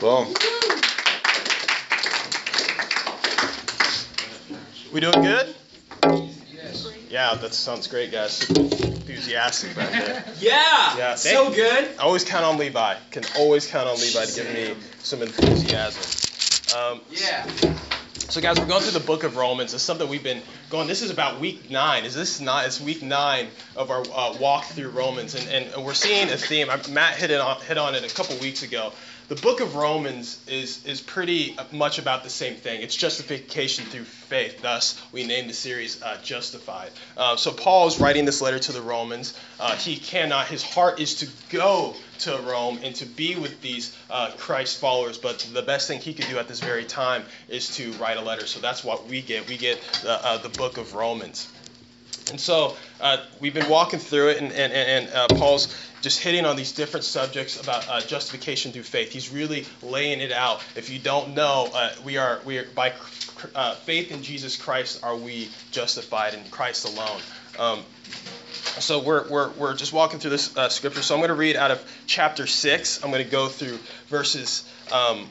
[0.00, 0.32] Boom.
[4.92, 5.54] We doing good?
[7.10, 8.32] Yeah, that sounds great, guys.
[8.32, 10.24] Super enthusiastic right there.
[10.38, 10.96] Yeah.
[10.96, 11.88] Yeah, So good.
[11.98, 12.96] I always count on Levi.
[13.10, 16.78] Can always count on Levi to give me some enthusiasm.
[16.78, 17.46] Um, Yeah.
[18.28, 19.72] so, guys, we're going through the book of Romans.
[19.72, 20.88] It's something we've been going.
[20.88, 22.04] This is about week nine.
[22.04, 22.66] Is this not?
[22.66, 26.68] It's week nine of our uh, walk through Romans, and, and we're seeing a theme.
[26.70, 28.92] I- Matt hit it on hit on it a couple weeks ago.
[29.28, 32.80] The book of Romans is is pretty much about the same thing.
[32.80, 34.62] It's justification through faith.
[34.62, 38.72] Thus, we named the series uh, "Justified." Uh, so Paul is writing this letter to
[38.72, 39.36] the Romans.
[39.58, 40.46] Uh, he cannot.
[40.46, 45.18] His heart is to go to Rome and to be with these uh, Christ followers.
[45.18, 48.22] But the best thing he could do at this very time is to write a
[48.22, 48.46] letter.
[48.46, 49.48] So that's what we get.
[49.48, 51.48] We get the, uh, the book of Romans.
[52.30, 55.68] And so uh, we've been walking through it, and, and, and uh, Paul's
[56.06, 59.10] just hitting on these different subjects about uh, justification through faith.
[59.10, 60.62] He's really laying it out.
[60.76, 62.92] If you don't know, uh, we are we are by
[63.56, 67.20] uh, faith in Jesus Christ are we justified in Christ alone.
[67.58, 67.82] Um,
[68.78, 71.02] so we're, we're, we're just walking through this uh, scripture.
[71.02, 73.02] So I'm going to read out of chapter 6.
[73.02, 74.62] I'm going to go through verses
[74.92, 75.28] um,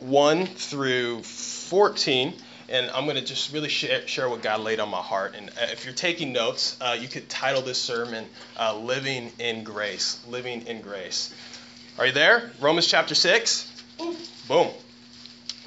[0.00, 2.34] 1 through 14.
[2.68, 5.34] And I'm going to just really share, share what God laid on my heart.
[5.36, 8.26] And uh, if you're taking notes, uh, you could title this sermon
[8.58, 10.20] uh, Living in Grace.
[10.28, 11.34] Living in Grace.
[11.98, 12.50] Are you there?
[12.60, 13.70] Romans chapter 6?
[14.48, 14.68] Boom.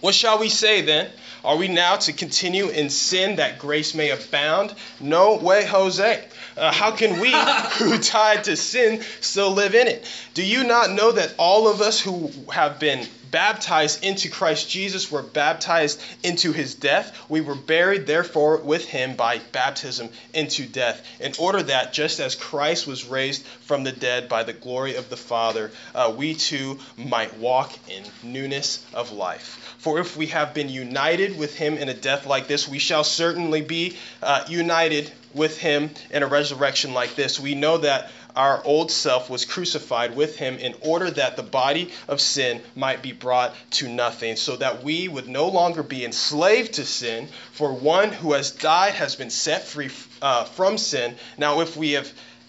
[0.01, 1.09] What shall we say then?
[1.43, 4.73] Are we now to continue in sin that grace may abound?
[4.99, 6.27] No way, Jose.
[6.57, 7.31] Uh, how can we
[7.77, 10.05] who died to sin still live in it?
[10.33, 15.11] Do you not know that all of us who have been baptized into Christ Jesus
[15.11, 17.17] were baptized into his death?
[17.29, 22.35] We were buried, therefore, with him by baptism into death, in order that just as
[22.35, 26.79] Christ was raised from the dead by the glory of the Father, uh, we too
[26.97, 29.75] might walk in newness of life.
[29.77, 33.03] For if we have been united with him in a death like this, we shall
[33.03, 37.39] certainly be uh, united with him in a resurrection like this.
[37.39, 41.91] We know that our old self was crucified with him in order that the body
[42.07, 46.75] of sin might be brought to nothing, so that we would no longer be enslaved
[46.75, 47.27] to sin.
[47.51, 49.89] For one who has died has been set free
[50.21, 51.15] uh, from sin.
[51.37, 52.11] Now, if we have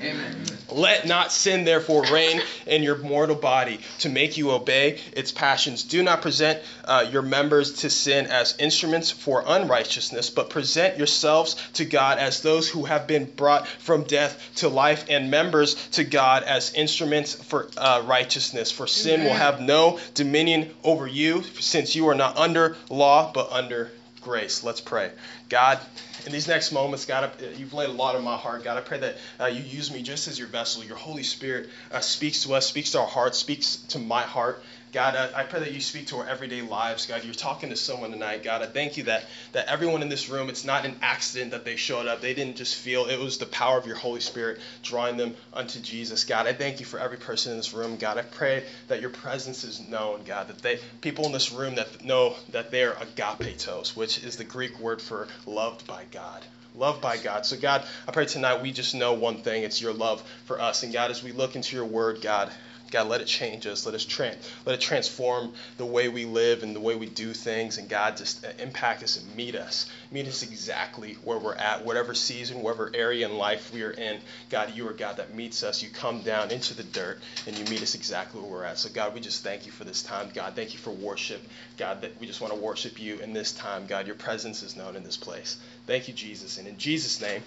[0.00, 0.44] Amen.
[0.70, 5.84] Let not sin therefore reign in your mortal body to make you obey its passions.
[5.84, 11.54] Do not present uh, your members to sin as instruments for unrighteousness, but present yourselves
[11.74, 16.02] to God as those who have been brought from death to life, and members to
[16.02, 18.72] God as instruments for uh, righteousness.
[18.72, 23.52] For sin will have no dominion over you, since you are not under law, but
[23.52, 23.90] under
[24.24, 24.64] grace.
[24.64, 25.12] Let's pray.
[25.48, 25.78] God,
[26.26, 28.64] in these next moments, God, you've laid a lot on my heart.
[28.64, 30.82] God, I pray that uh, you use me just as your vessel.
[30.82, 34.62] Your Holy Spirit uh, speaks to us, speaks to our hearts, speaks to my heart.
[34.94, 37.06] God, I, pray that you speak to our everyday lives.
[37.06, 38.44] God, you're talking to someone tonight.
[38.44, 41.64] God, I thank you that, that everyone in this room, it's not an accident that
[41.64, 42.20] they showed up.
[42.20, 45.80] They didn't just feel, it was the power of your Holy Spirit drawing them unto
[45.80, 46.22] Jesus.
[46.22, 47.96] God, I thank you for every person in this room.
[47.96, 51.74] God, I pray that your presence is known, God, that they people in this room
[51.74, 56.44] that know that they are agapetos, which is the Greek word for loved by God
[56.76, 57.46] loved by God.
[57.46, 60.82] So, God, I pray tonight we just know one thing it's your love for us.
[60.82, 62.50] And, God, as we look into your word, God,
[62.94, 63.86] God, let it change us.
[63.86, 67.34] Let us tra- let it transform the way we live and the way we do
[67.34, 67.76] things.
[67.76, 69.90] And God, just uh, impact us and meet us.
[70.12, 74.20] Meet us exactly where we're at, whatever season, whatever area in life we are in.
[74.48, 75.82] God, you are God that meets us.
[75.82, 77.18] You come down into the dirt
[77.48, 78.78] and you meet us exactly where we're at.
[78.78, 80.30] So, God, we just thank you for this time.
[80.32, 81.42] God, thank you for worship.
[81.76, 83.88] God, that we just want to worship you in this time.
[83.88, 85.56] God, your presence is known in this place.
[85.88, 86.58] Thank you, Jesus.
[86.58, 87.42] And in Jesus' name,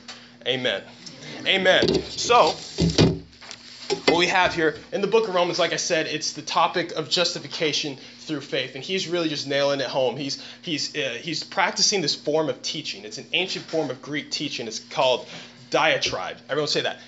[0.46, 0.84] amen.
[1.46, 1.88] Amen.
[2.04, 2.54] So,
[4.08, 6.94] what we have here in the book of Romans, like I said, it's the topic
[6.94, 10.16] of justification through faith, and he's really just nailing it home.
[10.16, 13.04] He's he's uh, he's practicing this form of teaching.
[13.04, 14.68] It's an ancient form of Greek teaching.
[14.68, 15.28] It's called
[15.70, 16.38] diatribe.
[16.50, 17.00] Everyone say that.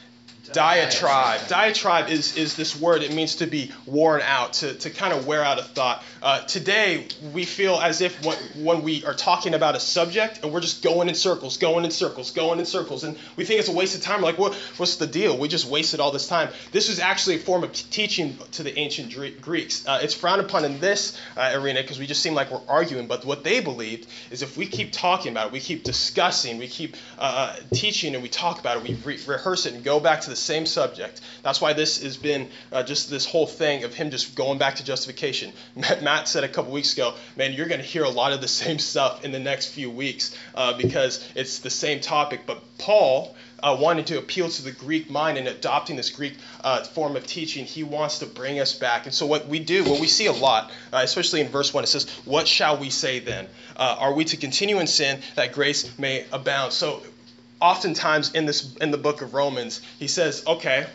[0.54, 1.48] Diatribe.
[1.48, 3.04] Diatribe is, is this word.
[3.04, 6.04] It means to be worn out, to, to kind of wear out a thought.
[6.22, 10.52] Uh, today, we feel as if when, when we are talking about a subject and
[10.52, 13.70] we're just going in circles, going in circles, going in circles, and we think it's
[13.70, 14.22] a waste of time.
[14.22, 15.38] We're like, what, what's the deal?
[15.38, 16.50] We just wasted all this time.
[16.72, 19.88] This was actually a form of teaching to the ancient Greeks.
[19.88, 23.08] Uh, it's frowned upon in this uh, arena because we just seem like we're arguing,
[23.08, 26.68] but what they believed is if we keep talking about it, we keep discussing, we
[26.68, 30.00] keep uh, uh, teaching, and we talk about it, we re- rehearse it and go
[30.00, 31.22] back to the same subject.
[31.44, 34.78] That's why this has been uh, just this whole thing of him just going back
[34.78, 35.54] to justification.
[35.76, 38.48] Matt said a couple weeks ago, man, you're going to hear a lot of the
[38.60, 42.42] same stuff in the next few weeks uh, because it's the same topic.
[42.46, 46.84] But Paul, uh, wanting to appeal to the Greek mind and adopting this Greek uh,
[46.84, 49.06] form of teaching, he wants to bring us back.
[49.06, 51.84] And so, what we do, what we see a lot, uh, especially in verse 1,
[51.84, 53.48] it says, What shall we say then?
[53.76, 56.74] Uh, are we to continue in sin that grace may abound?
[56.74, 57.02] So,
[57.62, 60.88] oftentimes in this in the book of Romans, he says, okay,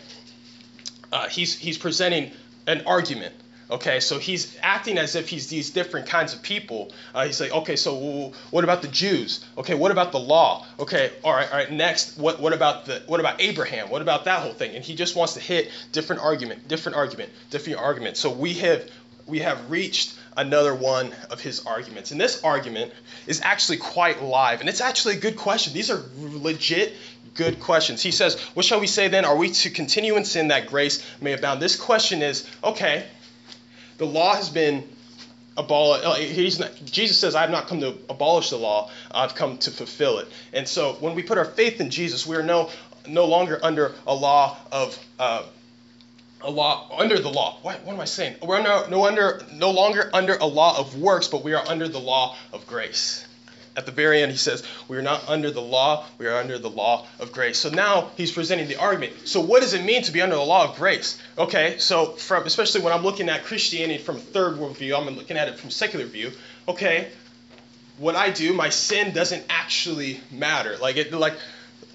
[1.13, 2.33] uh, he's he's presenting
[2.67, 3.35] an argument.
[3.71, 6.93] Okay, so he's acting as if he's these different kinds of people.
[7.15, 9.43] Uh, he's like, okay, so what about the Jews?
[9.57, 10.67] Okay, what about the law?
[10.79, 11.73] Okay, all right, all right.
[11.73, 13.89] Next, what what about the what about Abraham?
[13.89, 14.75] What about that whole thing?
[14.75, 18.17] And he just wants to hit different argument, different argument, different argument.
[18.19, 18.89] So we have
[19.27, 22.11] we have reached another one of his arguments.
[22.11, 22.93] And this argument
[23.27, 25.73] is actually quite live, and it's actually a good question.
[25.73, 26.95] These are legit
[27.35, 28.03] good questions.
[28.03, 29.25] He says, What shall we say then?
[29.25, 31.61] Are we to continue in sin that grace may abound?
[31.61, 33.07] This question is okay,
[33.99, 34.89] the law has been
[35.57, 36.05] abolished.
[36.05, 40.19] Uh, Jesus says, I have not come to abolish the law, I've come to fulfill
[40.19, 40.29] it.
[40.53, 42.71] And so when we put our faith in Jesus, we are no,
[43.07, 44.99] no longer under a law of.
[45.19, 45.43] Uh,
[46.45, 47.59] a law under the law.
[47.63, 48.37] What, what am I saying?
[48.43, 51.89] We're no, no, under, no longer under a law of works, but we are under
[51.89, 53.27] the law of grace.
[53.77, 56.59] At the very end, he says, We are not under the law, we are under
[56.59, 57.59] the law of grace.
[57.59, 59.27] So now he's presenting the argument.
[59.27, 61.21] So, what does it mean to be under the law of grace?
[61.37, 65.09] Okay, so from especially when I'm looking at Christianity from a third world view, I'm
[65.17, 66.31] looking at it from secular view.
[66.69, 67.11] Okay,
[67.99, 70.77] what I do, my sin doesn't actually matter.
[70.77, 71.35] Like it, like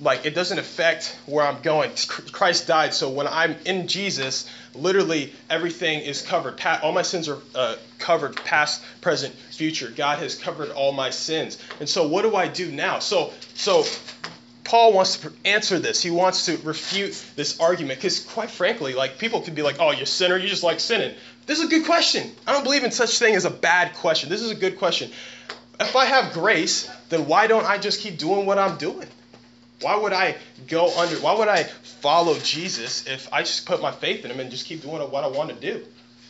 [0.01, 1.92] like it doesn't affect where I'm going.
[2.31, 6.60] Christ died, so when I'm in Jesus, literally everything is covered.
[6.81, 9.92] All my sins are uh, covered, past, present, future.
[9.96, 11.57] God has covered all my sins.
[11.80, 13.00] And so, what do I do now?
[13.00, 13.86] So, so
[14.63, 16.01] Paul wants to answer this.
[16.01, 19.92] He wants to refute this argument because, quite frankly, like people could be like, "Oh,
[19.92, 20.38] you're a sinner.
[20.38, 21.16] You just like sinning."
[21.46, 22.31] This is a good question.
[22.46, 24.30] I don't believe in such thing as a bad question.
[24.30, 25.12] This is a good question.
[25.80, 29.07] If I have grace, then why don't I just keep doing what I'm doing?
[29.81, 30.35] Why would I
[30.67, 34.39] go under, why would I follow Jesus if I just put my faith in him
[34.39, 35.85] and just keep doing what I want to do?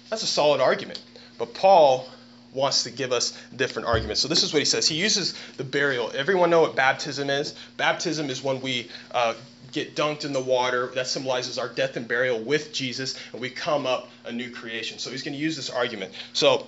[0.10, 1.02] That's a solid argument.
[1.38, 2.08] But Paul
[2.54, 4.22] wants to give us different arguments.
[4.22, 4.88] So this is what he says.
[4.88, 6.12] He uses the burial.
[6.16, 7.54] Everyone know what baptism is?
[7.78, 9.36] Baptism is when we uh,
[9.72, 10.88] get dunked in the water.
[10.96, 14.98] That symbolizes our death and burial with Jesus, and we come up a new creation.
[15.00, 16.14] So he's going to use this argument.
[16.34, 16.68] So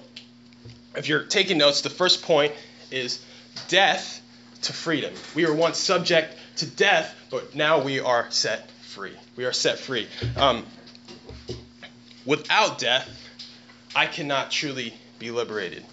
[0.96, 2.54] if you're taking notes, the first point
[2.92, 3.24] is
[3.68, 4.22] death
[4.64, 5.14] to freedom.
[5.34, 9.14] We were once subject to death, but now we are set free.
[9.36, 10.08] We are set free.
[10.38, 10.64] Um,
[12.24, 13.10] without death,
[13.96, 15.84] I cannot truly be liberated.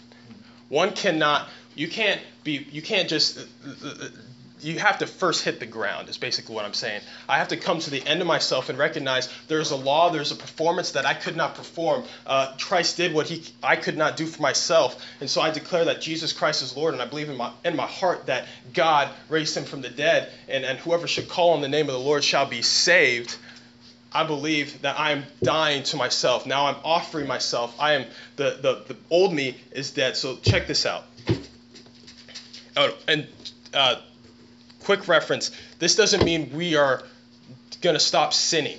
[0.69, 3.43] One cannot, you can't be, you can't just uh,
[3.83, 4.09] uh,
[4.61, 7.57] you have to first hit the ground is basically what i'm saying i have to
[7.57, 11.07] come to the end of myself and recognize there's a law there's a performance that
[11.07, 15.05] i could not perform uh, christ did what he i could not do for myself
[15.21, 17.77] and so i declare that jesus christ is lord and i believe in my in
[17.77, 21.61] my heart that god raised him from the dead and, and whoever should call on
[21.61, 23.37] the name of the lord shall be saved
[24.11, 26.47] I believe that I am dying to myself.
[26.47, 27.75] Now I'm offering myself.
[27.79, 28.07] I am
[28.37, 30.17] the, the, the old me is dead.
[30.17, 31.05] So check this out.
[32.77, 33.27] Oh, and
[33.75, 33.97] uh,
[34.89, 35.51] quick reference
[35.81, 37.03] this doesn't mean we are
[37.83, 38.79] going to stop sinning.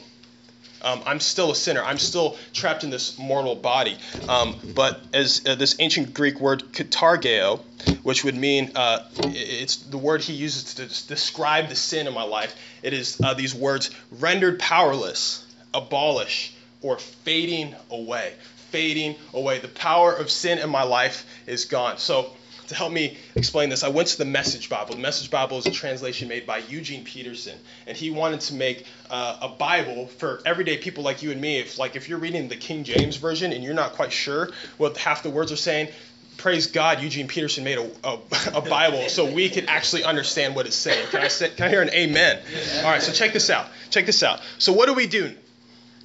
[0.81, 1.83] Um, I'm still a sinner.
[1.83, 3.95] I'm still trapped in this mortal body.
[4.27, 7.59] Um, but as uh, this ancient Greek word katargeo,
[8.01, 12.23] which would mean uh, it's the word he uses to describe the sin in my
[12.23, 12.55] life.
[12.81, 18.33] It is uh, these words rendered powerless, abolish, or fading away.
[18.71, 19.59] Fading away.
[19.59, 21.99] The power of sin in my life is gone.
[21.99, 22.33] So
[22.69, 24.95] to help me explain this, I went to the Message Bible.
[24.95, 27.57] The Message Bible is a translation made by Eugene Peterson,
[27.87, 31.59] and he wanted to make uh, a Bible for everyday people like you and me.
[31.59, 34.95] If like if you're reading the King James version and you're not quite sure what
[34.97, 35.89] half the words are saying,
[36.37, 38.19] praise God, Eugene Peterson made a, a,
[38.53, 41.07] a, Bible so we could actually understand what it's saying.
[41.09, 42.39] Can I, say, can I hear an amen?
[42.77, 43.65] All right, so check this out.
[43.89, 44.41] Check this out.
[44.59, 45.33] So, what do we do?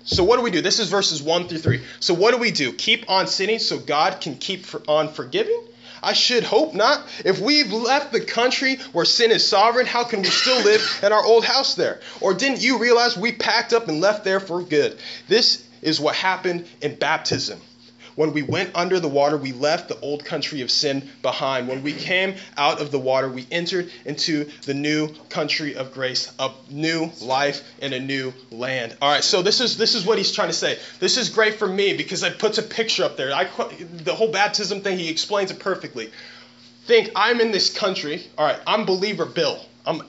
[0.04, 0.62] So, what do we do?
[0.62, 1.82] This is verses 1 through 3.
[2.00, 2.72] So, what do we do?
[2.72, 5.62] Keep on sinning so God can keep on forgiving?
[6.04, 7.02] I should hope not.
[7.24, 11.12] If we've left the country where sin is sovereign, how can we still live in
[11.12, 12.00] our old house there?
[12.20, 14.98] Or didn't you realize we packed up and left there for good?
[15.28, 17.60] This is what happened in baptism.
[18.16, 21.68] When we went under the water, we left the old country of sin behind.
[21.68, 26.32] When we came out of the water, we entered into the new country of grace,
[26.38, 28.96] a new life in a new land.
[29.02, 30.78] All right, so this is this is what he's trying to say.
[31.00, 33.32] This is great for me because it puts a picture up there.
[33.32, 33.44] I,
[33.80, 36.10] the whole baptism thing, he explains it perfectly.
[36.86, 38.26] Think I'm in this country.
[38.38, 39.58] All right, I'm believer Bill.
[39.86, 40.02] I'm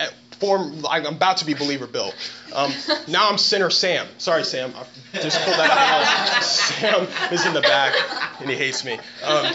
[0.45, 0.85] form.
[0.89, 2.13] I'm about to be believer Bill.
[2.53, 2.71] Um,
[3.07, 4.07] now I'm sinner Sam.
[4.17, 4.73] Sorry, Sam.
[4.77, 6.43] I just pulled that out.
[6.43, 7.93] Sam is in the back
[8.39, 8.99] and he hates me.
[9.23, 9.51] Um,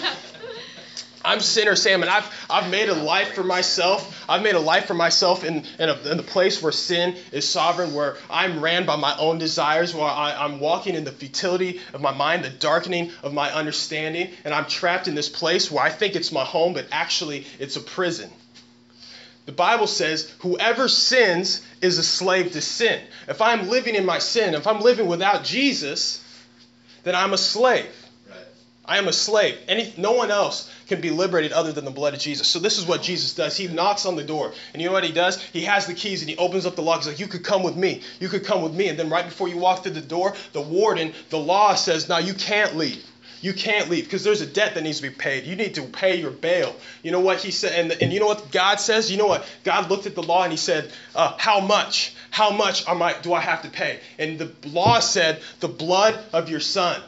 [1.22, 4.24] I'm sinner Sam, and I've I've made a life for myself.
[4.28, 7.46] I've made a life for myself in in, a, in the place where sin is
[7.46, 11.80] sovereign, where I'm ran by my own desires, where I, I'm walking in the futility
[11.92, 15.84] of my mind, the darkening of my understanding, and I'm trapped in this place where
[15.84, 18.30] I think it's my home, but actually it's a prison.
[19.50, 23.02] The Bible says, whoever sins is a slave to sin.
[23.26, 26.24] If I'm living in my sin, if I'm living without Jesus,
[27.02, 27.90] then I'm a slave.
[28.28, 28.38] Right.
[28.84, 29.58] I am a slave.
[29.66, 32.46] Any, no one else can be liberated other than the blood of Jesus.
[32.46, 33.56] So this is what Jesus does.
[33.56, 34.52] He knocks on the door.
[34.72, 35.42] And you know what he does?
[35.42, 36.98] He has the keys and he opens up the lock.
[36.98, 38.02] He's like, You could come with me.
[38.20, 38.86] You could come with me.
[38.86, 42.18] And then right before you walk through the door, the warden, the law says, Now
[42.18, 43.04] you can't leave.
[43.40, 45.44] You can't leave because there's a debt that needs to be paid.
[45.44, 46.74] You need to pay your bail.
[47.02, 49.10] You know what he said, and, and you know what God says.
[49.10, 52.14] You know what God looked at the law and he said, uh, "How much?
[52.30, 56.18] How much am I, do I have to pay?" And the law said, "The blood
[56.32, 57.02] of your son."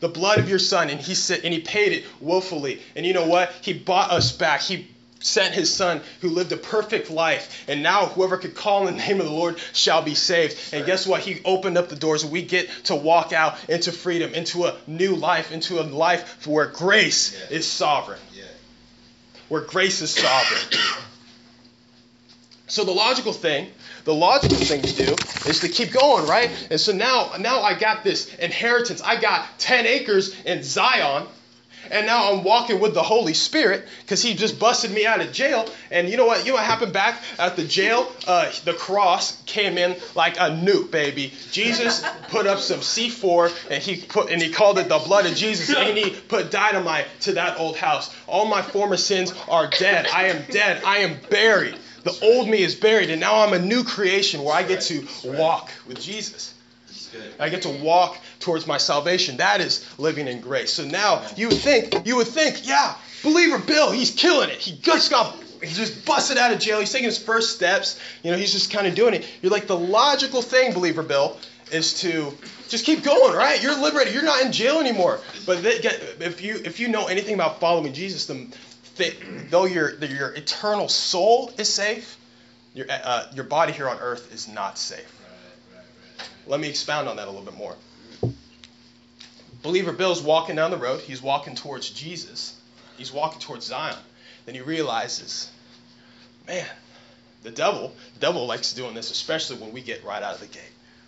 [0.00, 2.80] The blood of your son, and he said, and he paid it woefully.
[2.94, 3.52] And you know what?
[3.62, 4.60] He bought us back.
[4.60, 4.86] He
[5.20, 7.64] sent his son who lived a perfect life.
[7.68, 10.56] And now whoever could call in the name of the Lord shall be saved.
[10.72, 11.20] And guess what?
[11.20, 12.22] He opened up the doors.
[12.22, 16.46] And we get to walk out into freedom, into a new life, into a life
[16.46, 17.56] where grace yeah.
[17.56, 18.20] is sovereign.
[18.34, 18.44] Yeah.
[19.48, 20.80] Where grace is sovereign.
[22.66, 23.70] so the logical thing,
[24.04, 25.16] the logical thing to do
[25.48, 26.50] is to keep going, right?
[26.70, 29.00] And so now now I got this inheritance.
[29.02, 31.26] I got 10 acres in Zion
[31.90, 35.32] and now I'm walking with the Holy Spirit because he just busted me out of
[35.32, 35.68] jail.
[35.90, 36.40] And you know what?
[36.44, 38.10] You know what happened back at the jail?
[38.26, 41.32] Uh, the cross came in like a nuke, baby.
[41.50, 45.34] Jesus put up some C4 and he put and he called it the blood of
[45.34, 45.74] Jesus.
[45.74, 48.14] And he put dynamite to that old house.
[48.26, 50.06] All my former sins are dead.
[50.12, 50.82] I am dead.
[50.84, 51.76] I am buried.
[52.04, 55.06] The old me is buried, and now I'm a new creation where I get to
[55.24, 56.54] walk with Jesus.
[57.38, 59.38] I get to walk towards my salvation.
[59.38, 60.72] That is living in grace.
[60.72, 64.58] So now you would think, you would think, yeah, believer Bill, he's killing it.
[64.58, 66.78] He just got he just busted out of jail.
[66.80, 68.00] He's taking his first steps.
[68.22, 69.26] You know, he's just kind of doing it.
[69.42, 71.36] You're like the logical thing, believer Bill,
[71.72, 72.32] is to
[72.68, 73.62] just keep going, right?
[73.62, 74.14] You're liberated.
[74.14, 75.20] You're not in jail anymore.
[75.46, 78.52] But if you if you know anything about following Jesus, then
[79.50, 82.16] though your your eternal soul is safe,
[82.74, 85.17] your uh, your body here on earth is not safe.
[86.48, 87.76] Let me expound on that a little bit more.
[89.62, 91.00] Believer Bill's walking down the road.
[91.00, 92.58] He's walking towards Jesus.
[92.96, 93.96] He's walking towards Zion.
[94.46, 95.50] Then he realizes,
[96.46, 96.66] man,
[97.42, 100.46] the devil, the devil likes doing this, especially when we get right out of the
[100.46, 100.62] gate.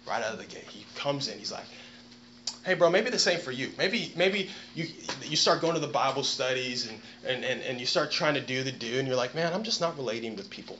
[0.06, 0.64] Right out of the gate.
[0.64, 1.64] He comes in, he's like,
[2.64, 3.70] hey bro, maybe the same for you.
[3.78, 4.86] Maybe maybe you
[5.24, 8.40] you start going to the Bible studies and, and, and, and you start trying to
[8.40, 10.78] do the do and you're like, man, I'm just not relating with people.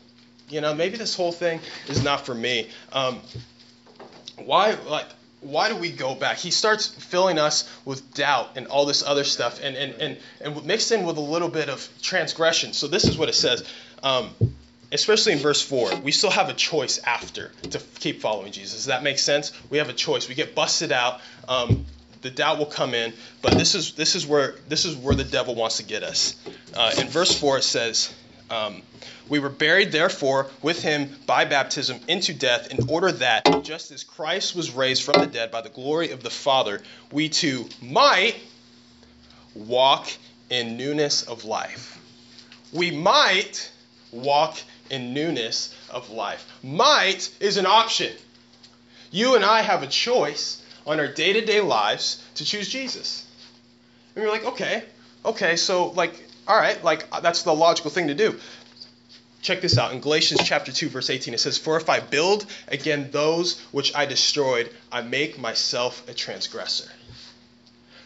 [0.49, 2.69] You know, maybe this whole thing is not for me.
[2.93, 3.21] Um,
[4.47, 5.07] why like
[5.41, 6.37] why do we go back?
[6.37, 10.65] He starts filling us with doubt and all this other stuff, and and and, and
[10.67, 12.73] mixed in with a little bit of transgression.
[12.73, 13.65] So this is what it says,
[14.03, 14.31] um,
[14.93, 15.95] especially in verse four.
[15.97, 18.75] We still have a choice after to keep following Jesus.
[18.75, 19.53] Does that make sense?
[19.71, 20.29] We have a choice.
[20.29, 21.21] We get busted out.
[21.49, 21.87] Um,
[22.21, 25.25] the doubt will come in, but this is this is where this is where the
[25.25, 26.37] devil wants to get us.
[26.77, 28.15] Uh, in verse four, it says.
[28.51, 28.83] Um,
[29.29, 34.03] we were buried, therefore, with him by baptism into death, in order that, just as
[34.03, 38.37] Christ was raised from the dead by the glory of the Father, we too might
[39.55, 40.11] walk
[40.49, 41.99] in newness of life.
[42.73, 43.71] We might
[44.11, 44.59] walk
[44.91, 46.45] in newness of life.
[46.63, 48.13] Might is an option.
[49.13, 53.27] You and I have a choice on our day to day lives to choose Jesus.
[54.15, 54.85] And you're like, okay,
[55.25, 56.15] okay, so like,
[56.51, 58.37] all right, like uh, that's the logical thing to do.
[59.41, 62.45] Check this out in Galatians chapter 2 verse 18 it says for if I build
[62.67, 66.91] again those which I destroyed I make myself a transgressor.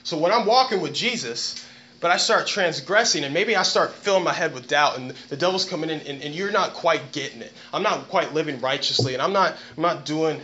[0.02, 1.66] So when I'm walking with Jesus
[2.00, 5.36] but I start transgressing and maybe I start filling my head with doubt and the
[5.38, 7.52] devil's coming in and, and you're not quite getting it.
[7.72, 10.38] I'm not quite living righteously and I'm not I'm not doing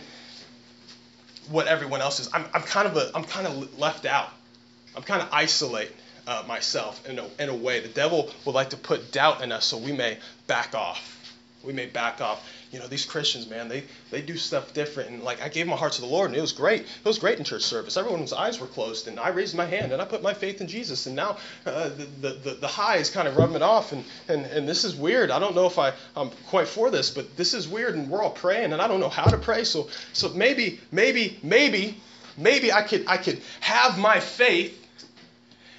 [1.49, 2.29] what everyone else is.
[2.33, 4.29] I'm, I'm kind of a, I'm kind of left out.
[4.97, 5.93] I'm kind of isolated.
[6.27, 7.79] Uh, myself in a, in a way.
[7.79, 11.17] The devil would like to put doubt in us so we may back off.
[11.63, 12.43] We may back off.
[12.71, 15.11] You know, these Christians, man, they, they do stuff different.
[15.11, 16.81] And like, I gave my heart to the Lord, and it was great.
[16.81, 17.97] It was great in church service.
[17.97, 20.67] Everyone's eyes were closed, and I raised my hand, and I put my faith in
[20.67, 21.05] Jesus.
[21.05, 21.37] And now
[21.67, 21.89] uh,
[22.21, 25.29] the, the, the high is kind of rubbing off, and, and, and this is weird.
[25.29, 28.23] I don't know if I, I'm quite for this, but this is weird, and we're
[28.23, 29.63] all praying, and I don't know how to pray.
[29.63, 31.97] So, so maybe, maybe, maybe,
[32.37, 34.80] maybe I could, I could have my faith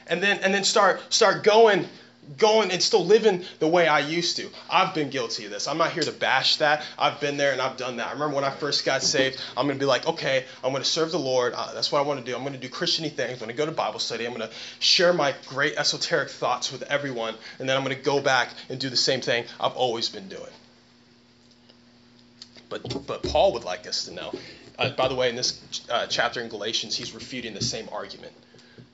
[0.07, 1.87] and then and then start start going
[2.39, 4.49] going and still living the way I used to.
[4.71, 5.67] I've been guilty of this.
[5.67, 6.85] I'm not here to bash that.
[6.99, 8.09] I've been there and I've done that.
[8.09, 10.83] I remember when I first got saved, I'm going to be like, okay, I'm going
[10.83, 11.53] to serve the Lord.
[11.55, 12.37] Uh, that's what I want to do.
[12.37, 13.33] I'm going to do Christiany things.
[13.33, 14.25] I'm going to go to Bible study.
[14.25, 17.35] I'm going to share my great esoteric thoughts with everyone.
[17.59, 20.29] And then I'm going to go back and do the same thing I've always been
[20.29, 20.53] doing.
[22.69, 24.33] But, but Paul would like us to know.
[24.79, 28.33] Uh, by the way, in this uh, chapter in Galatians, he's refuting the same argument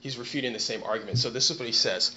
[0.00, 1.18] he's refuting the same argument.
[1.18, 2.14] So this is what he says.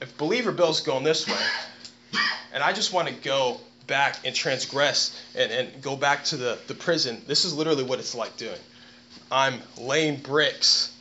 [0.00, 2.20] If believer Bill's going this way,
[2.52, 6.58] and I just want to go back and transgress and, and go back to the,
[6.66, 8.58] the prison, this is literally what it's like doing.
[9.30, 10.92] I'm laying bricks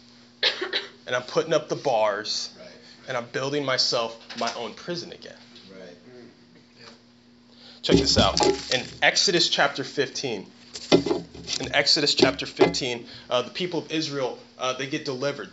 [1.05, 2.67] and I'm putting up the bars right.
[3.07, 5.36] and I'm building myself my own prison again.
[5.72, 5.98] Right.
[7.81, 8.41] Check this out.
[8.74, 10.45] In Exodus chapter 15,
[11.62, 15.50] in Exodus chapter 15, uh, the people of Israel, uh, they get delivered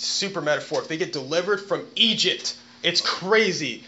[0.00, 0.88] super metaphoric.
[0.88, 2.56] They get delivered from Egypt.
[2.82, 3.84] It's crazy.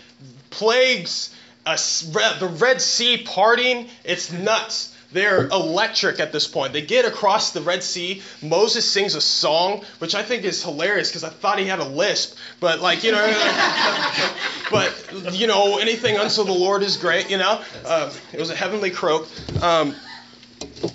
[0.50, 4.90] Plagues, the Red Sea parting, it's nuts.
[5.12, 6.73] They're electric at this point.
[6.73, 8.23] They get across the Red Sea.
[8.40, 11.85] Moses sings a song, which I think is hilarious because I thought he had a
[11.85, 12.37] lisp.
[12.61, 13.21] But, like, you know,
[14.71, 17.62] but, you know, anything unto the Lord is great, you know?
[17.85, 19.28] Uh, it was a heavenly croak.
[19.62, 19.95] Um,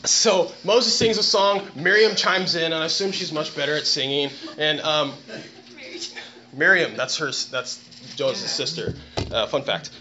[0.06, 1.68] so Moses sings a song.
[1.76, 4.30] Miriam chimes in, and I assume she's much better at singing.
[4.58, 5.14] And um,
[6.54, 7.32] Miriam, that's her.
[7.52, 7.84] That's
[8.16, 8.96] Joseph's sister.
[9.32, 9.92] Uh, fun fact.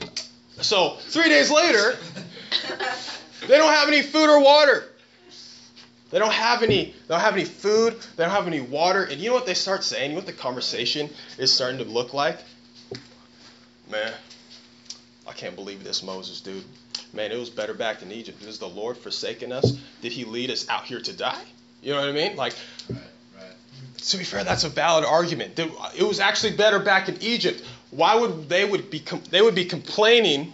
[0.61, 1.97] So three days later,
[3.47, 4.85] they don't have any food or water.
[6.11, 6.87] They don't have any.
[6.87, 8.00] They don't have any food.
[8.16, 9.05] They don't have any water.
[9.05, 10.11] And you know what they start saying?
[10.11, 12.38] You know what the conversation is starting to look like?
[13.90, 14.12] Man,
[15.28, 16.64] I can't believe this, Moses, dude
[17.12, 18.43] man, it was better back in Egypt.
[18.43, 19.79] Is the Lord forsaken us?
[20.03, 21.43] Did He lead us out here to die?
[21.83, 22.37] You know what I mean?
[22.37, 22.55] Like,
[22.91, 22.99] right,
[23.37, 23.99] right.
[23.99, 25.59] to be fair, that's a valid argument.
[25.59, 27.62] It was actually better back in Egypt.
[27.91, 30.53] Why would they would be they would be complaining?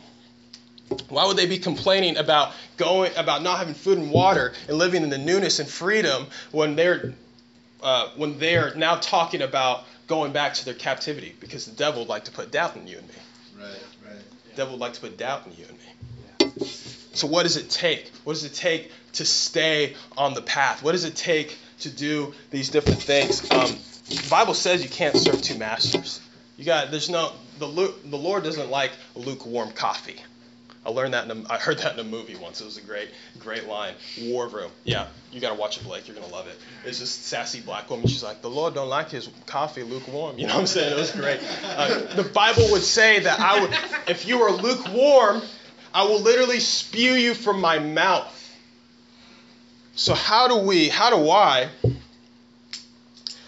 [1.08, 5.02] Why would they be complaining about going about not having food and water and living
[5.02, 7.14] in the newness and freedom when they're
[7.82, 11.34] uh, when they're now talking about going back to their captivity?
[11.40, 13.14] Because the devil would like to put doubt in you and me.
[13.58, 13.68] Right,
[14.06, 14.22] right.
[14.50, 15.84] The devil would like to put doubt in you and me.
[17.14, 18.10] So, what does it take?
[18.24, 20.82] What does it take to stay on the path?
[20.82, 23.50] What does it take to do these different things?
[23.50, 23.76] Um,
[24.08, 26.20] the Bible says you can't serve two masters.
[26.56, 30.16] You got there's no the the Lord doesn't like lukewarm coffee.
[30.84, 32.60] I learned that in a, I heard that in a movie once.
[32.60, 33.94] It was a great great line.
[34.20, 34.70] War Room.
[34.84, 36.08] Yeah, you gotta watch it, Blake.
[36.08, 36.58] You're gonna love it.
[36.84, 38.08] It's this sassy black woman.
[38.08, 40.38] She's like, the Lord don't like his coffee lukewarm.
[40.38, 40.92] You know what I'm saying?
[40.92, 41.40] It was great.
[41.64, 43.70] Uh, the Bible would say that I would,
[44.08, 45.42] if you were lukewarm,
[45.94, 48.38] I will literally spew you from my mouth.
[49.94, 51.68] So, how do we, how do I,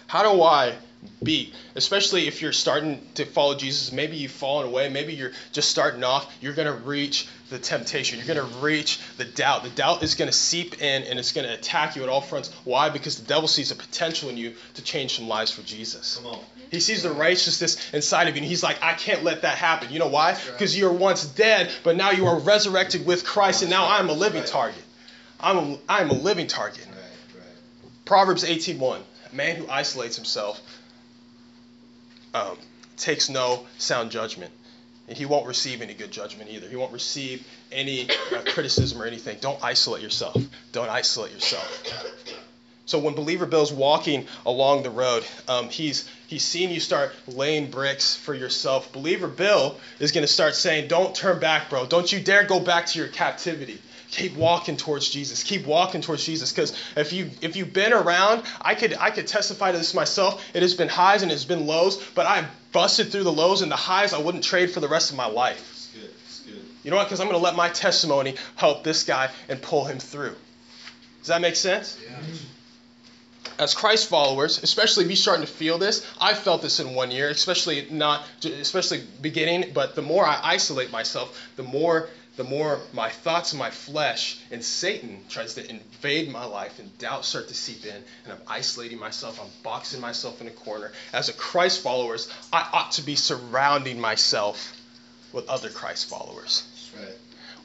[0.05, 0.75] how do I
[1.23, 1.53] be?
[1.73, 6.03] Especially if you're starting to follow Jesus, maybe you've fallen away, maybe you're just starting
[6.03, 9.63] off, you're going to reach the temptation, you're going to reach the doubt.
[9.63, 12.21] The doubt is going to seep in and it's going to attack you at all
[12.21, 12.53] fronts.
[12.63, 12.89] Why?
[12.89, 16.17] Because the devil sees a potential in you to change some lives for Jesus.
[16.17, 16.39] Come on.
[16.71, 19.91] He sees the righteousness inside of you, and he's like, I can't let that happen.
[19.91, 20.37] You know why?
[20.53, 24.09] Because you were once dead, but now you are resurrected with Christ, and now I'm
[24.09, 24.83] a living target.
[25.39, 26.87] I'm a, I'm a living target.
[28.05, 29.01] Proverbs 18:1.
[29.31, 30.61] A man who isolates himself
[32.33, 32.57] um,
[32.97, 34.51] takes no sound judgment.
[35.07, 36.67] And he won't receive any good judgment either.
[36.67, 39.37] He won't receive any uh, criticism or anything.
[39.39, 40.35] Don't isolate yourself.
[40.71, 41.83] Don't isolate yourself.
[42.85, 47.71] So when believer Bill's walking along the road, um, he's he's seeing you start laying
[47.71, 48.91] bricks for yourself.
[48.91, 51.87] Believer Bill is going to start saying, "Don't turn back, bro.
[51.87, 53.81] Don't you dare go back to your captivity.
[54.11, 55.41] Keep walking towards Jesus.
[55.41, 56.51] Keep walking towards Jesus.
[56.51, 60.43] Because if you if you've been around, I could I could testify to this myself.
[60.53, 63.71] It has been highs and it's been lows, but I've busted through the lows and
[63.71, 64.13] the highs.
[64.13, 65.59] I wouldn't trade for the rest of my life.
[65.71, 66.09] It's good.
[66.27, 66.65] It's good.
[66.83, 67.05] You know what?
[67.05, 70.35] Because I'm going to let my testimony help this guy and pull him through.
[71.21, 71.97] Does that make sense?
[72.07, 72.15] Yeah
[73.59, 77.29] as Christ followers, especially you're starting to feel this, I felt this in one year,
[77.29, 83.09] especially not, especially beginning, but the more I isolate myself, the more the more my
[83.09, 87.53] thoughts and my flesh and Satan tries to invade my life and doubts start to
[87.53, 90.91] seep in and I'm isolating myself, I'm boxing myself in a corner.
[91.13, 94.75] As a Christ followers, I ought to be surrounding myself
[95.31, 96.91] with other Christ followers.
[96.97, 97.15] Right.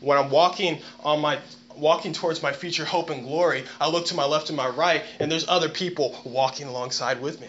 [0.00, 1.40] When I'm walking on my
[1.81, 5.03] walking towards my future hope and glory, I look to my left and my right
[5.19, 7.49] and there's other people walking alongside with me.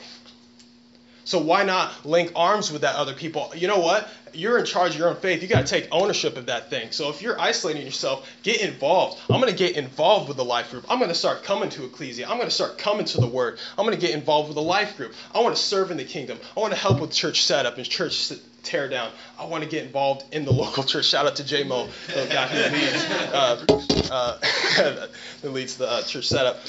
[1.23, 3.51] So why not link arms with that other people?
[3.55, 4.09] You know what?
[4.33, 5.41] You're in charge of your own faith.
[5.41, 6.91] You got to take ownership of that thing.
[6.91, 9.19] So if you're isolating yourself, get involved.
[9.29, 10.85] I'm going to get involved with the life group.
[10.89, 12.27] I'm going to start coming to Ecclesia.
[12.27, 13.59] I'm going to start coming to the Word.
[13.77, 15.13] I'm going to get involved with the life group.
[15.33, 16.37] I want to serve in the kingdom.
[16.55, 18.31] I want to help with church setup and church
[18.63, 19.11] tear down.
[19.39, 21.05] I want to get involved in the local church.
[21.05, 24.37] Shout out to J Mo, the guy who leads, uh,
[24.83, 25.07] uh,
[25.43, 26.59] leads the uh, church setup.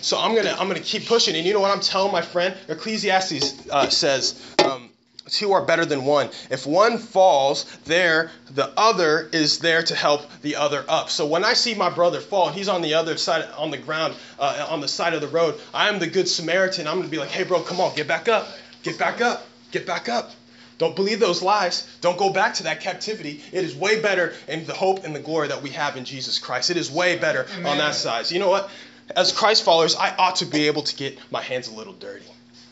[0.00, 1.36] So I'm gonna I'm gonna keep pushing.
[1.36, 2.56] And you know what I'm telling my friend?
[2.68, 4.40] Ecclesiastes uh, says.
[4.64, 4.81] Um,
[5.28, 6.30] two are better than one.
[6.50, 11.10] If one falls, there the other is there to help the other up.
[11.10, 13.78] So when I see my brother fall and he's on the other side on the
[13.78, 16.86] ground uh, on the side of the road, I am the good Samaritan.
[16.86, 18.48] I'm gonna be like, hey bro, come on, get back up,
[18.82, 20.32] get back up, get back up.
[20.78, 21.86] Don't believe those lies.
[22.00, 23.40] Don't go back to that captivity.
[23.52, 26.40] It is way better in the hope and the glory that we have in Jesus
[26.40, 26.70] Christ.
[26.70, 27.66] It is way better Amen.
[27.66, 28.26] on that side.
[28.26, 28.68] So you know what?
[29.14, 32.24] As Christ followers, I ought to be able to get my hands a little dirty.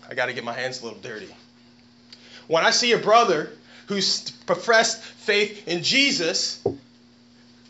[0.09, 1.29] I got to get my hands a little dirty.
[2.51, 3.49] When I see a brother
[3.87, 6.61] who's professed faith in Jesus,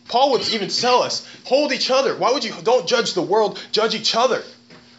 [0.07, 2.15] Paul would even tell us, hold each other.
[2.15, 4.41] Why would you don't judge the world, judge each other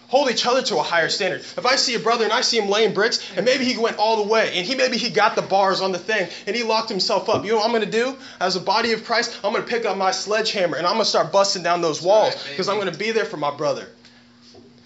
[0.06, 1.40] hold each other to a higher standard.
[1.40, 3.96] If I see a brother and I see him laying bricks, and maybe he went
[3.96, 6.64] all the way, and he maybe he got the bars on the thing, and he
[6.64, 7.46] locked himself up.
[7.46, 8.14] You know what I'm gonna do?
[8.38, 11.32] As a body of Christ, I'm gonna pick up my sledgehammer and I'm gonna start
[11.32, 13.88] busting down those walls because I'm gonna be there for my brother.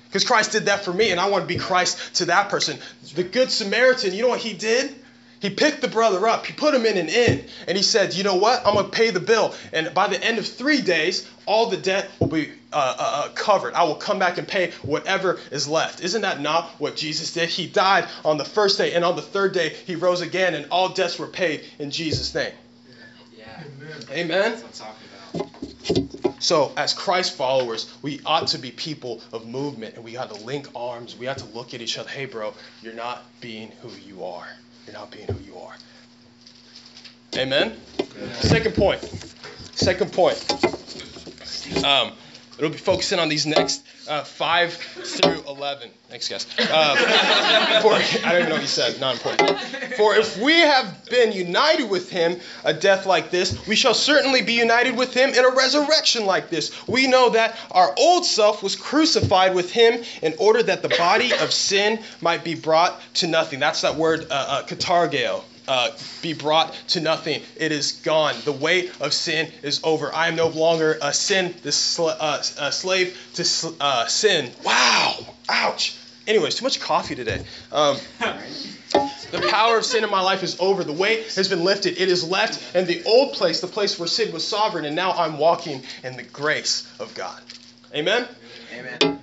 [0.07, 2.79] Because Christ did that for me, and I want to be Christ to that person.
[3.15, 4.95] The Good Samaritan, you know what he did?
[5.41, 8.25] He picked the brother up, he put him in an inn, and he said, You
[8.25, 8.67] know what?
[8.67, 9.55] I'm going to pay the bill.
[9.73, 13.29] And by the end of three days, all the debt will be uh, uh, uh,
[13.31, 13.75] covered.
[13.75, 16.01] I will come back and pay whatever is left.
[16.01, 17.51] Isn't that not what Jesus did?
[17.51, 20.67] He died on the first day, and on the third day, he rose again, and
[20.71, 22.53] all debts were paid in Jesus' name.
[23.37, 23.63] Yeah.
[24.11, 24.53] Amen.
[24.53, 24.63] Amen.
[26.39, 30.45] So, as Christ followers, we ought to be people of movement, and we ought to
[30.45, 31.17] link arms.
[31.17, 32.09] We ought to look at each other.
[32.09, 34.47] Hey, bro, you're not being who you are.
[34.87, 35.75] You're not being who you are.
[37.37, 37.79] Amen?
[38.35, 39.01] Second point.
[39.75, 40.43] Second point.
[41.85, 42.13] Um,
[42.59, 45.91] it'll be focusing on these next uh, 5 through 11.
[46.09, 46.47] Thanks, guys.
[46.59, 49.01] Uh, for, I don't even know what you said.
[49.01, 49.59] Not important.
[49.97, 54.43] For if we have been united with him a death like this, we shall certainly
[54.43, 56.87] be united with him in a resurrection like this.
[56.87, 61.33] We know that our old self was crucified with him in order that the body
[61.33, 63.61] of sin might be brought to nothing.
[63.61, 65.91] That's that word, uh, uh, katargeo uh,
[66.23, 67.43] be brought to nothing.
[67.57, 68.35] It is gone.
[68.45, 70.15] The weight of sin is over.
[70.15, 74.51] I am no longer a sin, the sl- uh, a slave to sl- uh, sin.
[74.65, 75.35] Wow!
[75.49, 75.97] Ouch!
[76.27, 77.45] Anyways, too much coffee today.
[77.71, 77.99] Um,
[79.31, 80.83] the power of sin in my life is over.
[80.83, 82.01] The weight has been lifted.
[82.01, 85.13] It is left in the old place, the place where sin was sovereign, and now
[85.13, 87.41] I'm walking in the grace of God.
[87.95, 88.27] Amen?
[88.73, 89.17] Amen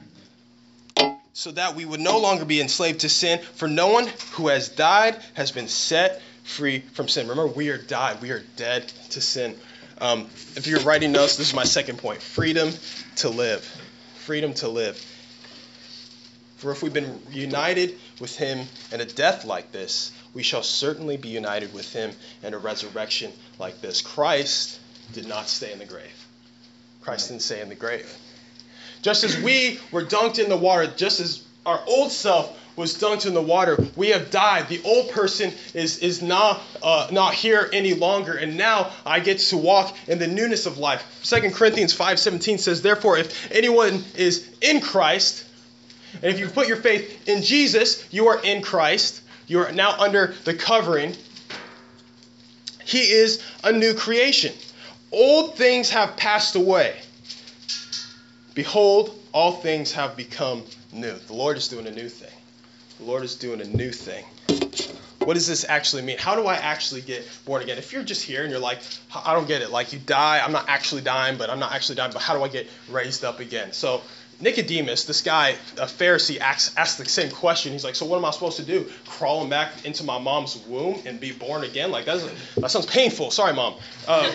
[1.33, 3.39] so that we would no longer be enslaved to sin.
[3.55, 7.27] For no one who has died has been set free from sin.
[7.27, 8.21] Remember, we are died.
[8.21, 9.57] We are dead to sin.
[9.99, 10.25] Um,
[10.55, 12.71] if you're writing notes, this is my second point freedom
[13.17, 13.63] to live.
[14.15, 15.03] Freedom to live.
[16.57, 21.17] For if we've been united with him in a death like this, we shall certainly
[21.17, 24.01] be united with him in a resurrection like this.
[24.01, 24.79] Christ
[25.11, 26.27] did not stay in the grave.
[27.01, 28.09] Christ didn't stay in the grave.
[29.01, 33.25] Just as we were dunked in the water, just as our old self was dunked
[33.25, 33.77] in the water.
[33.95, 34.67] We have died.
[34.67, 38.33] The old person is, is not, uh, not here any longer.
[38.33, 41.03] And now I get to walk in the newness of life.
[41.23, 45.45] 2 Corinthians 5.17 says, Therefore, if anyone is in Christ,
[46.15, 49.21] and if you put your faith in Jesus, you are in Christ.
[49.47, 51.15] You are now under the covering.
[52.85, 54.53] He is a new creation.
[55.11, 56.95] Old things have passed away.
[58.53, 61.13] Behold, all things have become new.
[61.13, 62.29] The Lord is doing a new thing.
[63.03, 64.23] The Lord is doing a new thing.
[65.19, 66.17] What does this actually mean?
[66.17, 67.77] How do I actually get born again?
[67.77, 68.79] If you're just here and you're like,
[69.13, 71.95] I don't get it, like you die, I'm not actually dying, but I'm not actually
[71.95, 73.73] dying, but how do I get raised up again?
[73.73, 74.01] So
[74.39, 77.73] Nicodemus, this guy, a Pharisee, asks, asks the same question.
[77.73, 78.89] He's like, So what am I supposed to do?
[79.05, 81.91] Crawling back into my mom's womb and be born again?
[81.91, 83.31] Like, that sounds painful.
[83.31, 83.75] Sorry, mom.
[84.07, 84.31] Uh,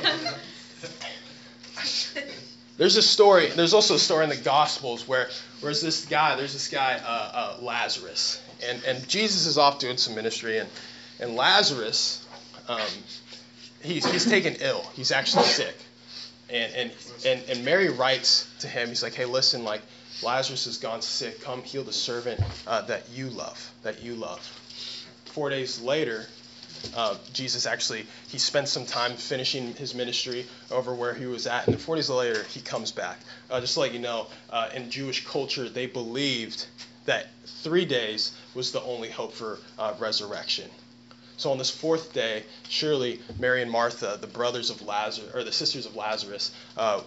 [2.77, 5.31] there's a story, there's also a story in the Gospels where,
[5.63, 9.97] where's this guy, there's this guy, uh, uh, Lazarus and, and Jesus is off doing
[9.97, 10.69] some ministry, and,
[11.21, 12.27] and Lazarus,
[12.69, 12.81] um,
[13.83, 14.85] he's, he's taken ill.
[14.95, 15.75] He's actually sick.
[16.51, 16.93] And, and,
[17.27, 19.83] and, and Mary writes to him, he's like, hey, listen, like,
[20.23, 21.43] Lazarus has gone sick.
[21.43, 24.41] Come heal the servant uh, that you love, that you love.
[25.27, 26.27] Four days later,
[26.97, 31.67] uh, Jesus actually he spent some time finishing his ministry over where he was at,
[31.67, 33.19] and then 40 days later he comes back.
[33.51, 36.67] Uh, just to let you know, uh, in Jewish culture they believed
[37.09, 37.27] that
[37.63, 40.71] three days was the only hope for uh, resurrection.
[41.39, 45.53] So on this fourth day, surely Mary and Martha, the brothers of Lazarus or the
[45.53, 47.01] sisters of Lazarus, uh,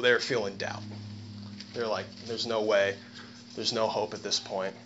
[0.00, 0.82] they're feeling doubt.
[1.72, 2.94] They're like, "There's no way.
[3.56, 4.76] There's no hope at this point."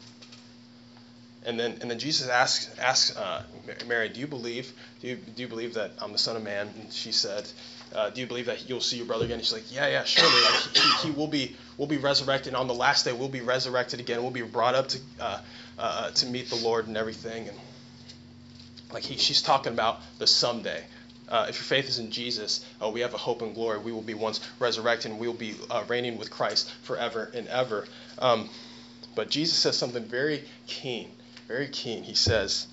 [1.45, 3.43] And then, and then Jesus asks, asks uh,
[3.87, 4.73] Mary, "Do you believe?
[5.03, 7.47] Do you, do you believe that I'm the Son of Man?" And she said,
[7.94, 10.42] uh, "Do you believe that you'll see your brother again?" She's like, "Yeah, yeah, surely.
[10.42, 12.48] Like, he, he, will be, will be resurrected.
[12.48, 14.22] And on the last day, we'll be resurrected again.
[14.22, 15.40] We'll be brought up to, uh,
[15.79, 17.57] uh, to meet the Lord and everything." And
[18.92, 20.85] like he, she's talking about the someday.
[21.29, 23.79] Uh, if your faith is in Jesus, uh, we have a hope and glory.
[23.79, 27.46] We will be once resurrected, and we will be uh, reigning with Christ forever and
[27.48, 27.87] ever.
[28.18, 28.48] Um,
[29.14, 31.11] but Jesus says something very keen
[31.48, 32.05] very keen.
[32.05, 32.66] He says,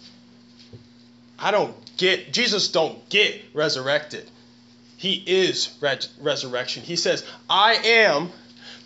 [1.39, 4.29] I don't get, Jesus don't get resurrected.
[4.97, 5.69] He is
[6.21, 6.83] resurrection.
[6.83, 8.31] He says, I am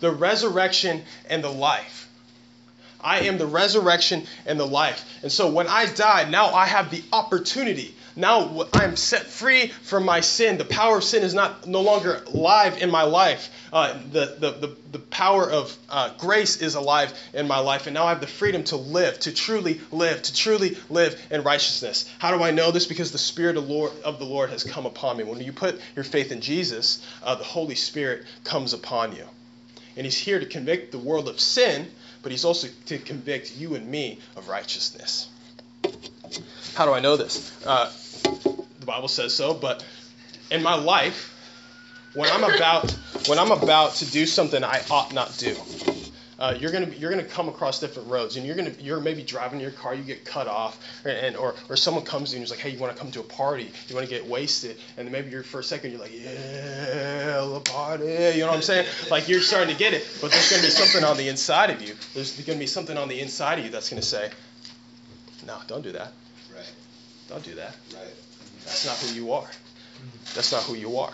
[0.00, 2.08] the resurrection and the life.
[3.02, 5.04] I am the resurrection and the life.
[5.22, 9.68] And so when I die, now I have the opportunity now I am set free
[9.68, 10.58] from my sin.
[10.58, 13.50] The power of sin is not no longer alive in my life.
[13.72, 17.86] Uh, the, the, the, the, power of uh, grace is alive in my life.
[17.86, 21.42] And now I have the freedom to live, to truly live, to truly live in
[21.42, 22.10] righteousness.
[22.18, 22.86] How do I know this?
[22.86, 25.24] Because the Spirit of, Lord, of the Lord has come upon me.
[25.24, 29.24] When you put your faith in Jesus, uh, the Holy Spirit comes upon you.
[29.96, 31.88] And He's here to convict the world of sin,
[32.22, 35.28] but He's also to convict you and me of righteousness.
[36.74, 37.52] How do I know this?
[37.66, 37.92] Uh,
[38.90, 39.84] Bible says so, but
[40.50, 41.32] in my life,
[42.14, 42.90] when I'm about
[43.28, 45.54] when I'm about to do something I ought not do,
[46.40, 49.60] uh, you're gonna you're gonna come across different roads, and you're gonna you're maybe driving
[49.60, 52.50] your car, you get cut off, and or or someone comes to you and is
[52.50, 55.08] like, hey, you want to come to a party, you want to get wasted, and
[55.12, 58.88] maybe you're for a second you're like, yeah, the party, you know what I'm saying?
[59.08, 61.80] Like you're starting to get it, but there's gonna be something on the inside of
[61.80, 61.94] you.
[62.12, 64.30] There's gonna be something on the inside of you that's gonna say,
[65.46, 66.12] no, don't do that.
[66.52, 66.72] Right.
[67.28, 67.76] Don't do that.
[67.94, 68.14] Right.
[68.70, 69.50] That's not who you are.
[70.36, 71.12] That's not who you are.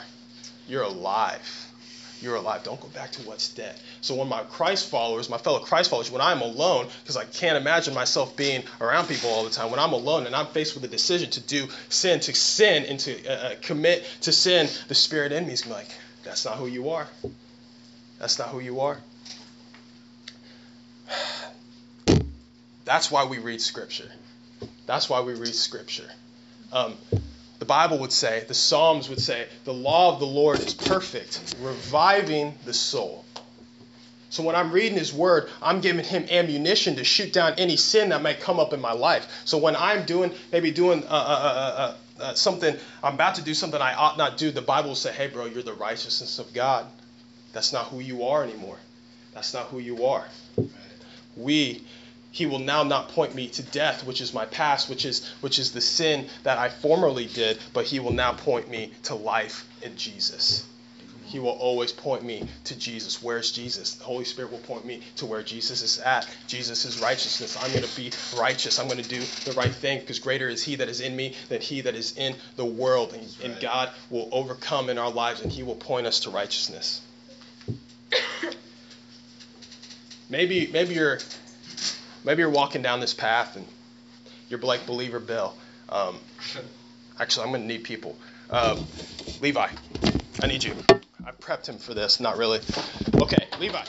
[0.69, 1.73] You're alive.
[2.21, 2.63] You're alive.
[2.65, 3.75] Don't go back to what's dead.
[4.03, 7.57] So when my Christ followers, my fellow Christ followers, when I'm alone, because I can't
[7.57, 10.85] imagine myself being around people all the time, when I'm alone and I'm faced with
[10.85, 14.95] a decision to do sin, to sin and to uh, uh commit to sin, the
[14.95, 15.89] Spirit in me is like,
[16.25, 17.09] that's not who you are.
[18.19, 18.99] That's not who you are.
[22.85, 24.11] That's why we read Scripture.
[24.87, 26.09] That's why we read Scripture.
[26.73, 26.97] Um,
[27.67, 31.57] the Bible would say, the Psalms would say, the law of the Lord is perfect,
[31.61, 33.25] reviving the soul.
[34.31, 38.11] So when I'm reading His Word, I'm giving Him ammunition to shoot down any sin
[38.11, 39.27] that might come up in my life.
[39.45, 43.53] So when I'm doing, maybe doing uh, uh, uh, uh, something, I'm about to do
[43.53, 46.55] something I ought not do, the Bible will say, hey, bro, you're the righteousness of
[46.55, 46.87] God.
[47.53, 48.79] That's not who you are anymore.
[49.35, 50.25] That's not who you are.
[51.37, 51.83] We
[52.37, 55.59] he will now not point me to death, which is my past, which is which
[55.59, 59.67] is the sin that I formerly did, but he will now point me to life
[59.81, 60.63] in Jesus.
[61.25, 63.23] He will always point me to Jesus.
[63.23, 63.95] Where's Jesus?
[63.95, 66.29] The Holy Spirit will point me to where Jesus is at.
[66.47, 67.57] Jesus is righteousness.
[67.59, 68.79] I'm going to be righteous.
[68.79, 71.35] I'm going to do the right thing because greater is He that is in me
[71.49, 73.15] than He that is in the world.
[73.15, 77.01] And, and God will overcome in our lives and He will point us to righteousness.
[80.29, 81.19] maybe, maybe you're
[82.27, 83.65] maybe you're walking down this path and
[84.51, 85.55] you're like believer Bill.
[85.89, 86.19] Um,
[87.19, 88.19] actually, I'm going to need people.
[88.51, 88.83] Uh,
[89.41, 89.69] Levi,
[90.43, 90.75] I need you.
[91.25, 92.21] I prepped him for this.
[92.21, 92.61] Not really.
[93.15, 93.83] Okay, Levi.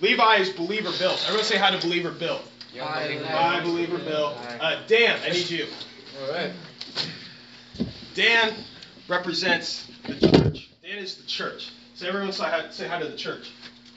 [0.00, 1.16] Levi is believer Bill.
[1.24, 2.40] Everyone say hi to believer Bill.
[2.78, 4.36] Hi, hi believer Bill.
[4.60, 5.66] Uh, Dan, I need you.
[6.22, 6.52] All right.
[8.14, 8.54] Dan
[9.08, 10.70] represents the church.
[10.82, 11.72] Dan is the church.
[11.94, 13.50] So everyone say hi, say hi to the church.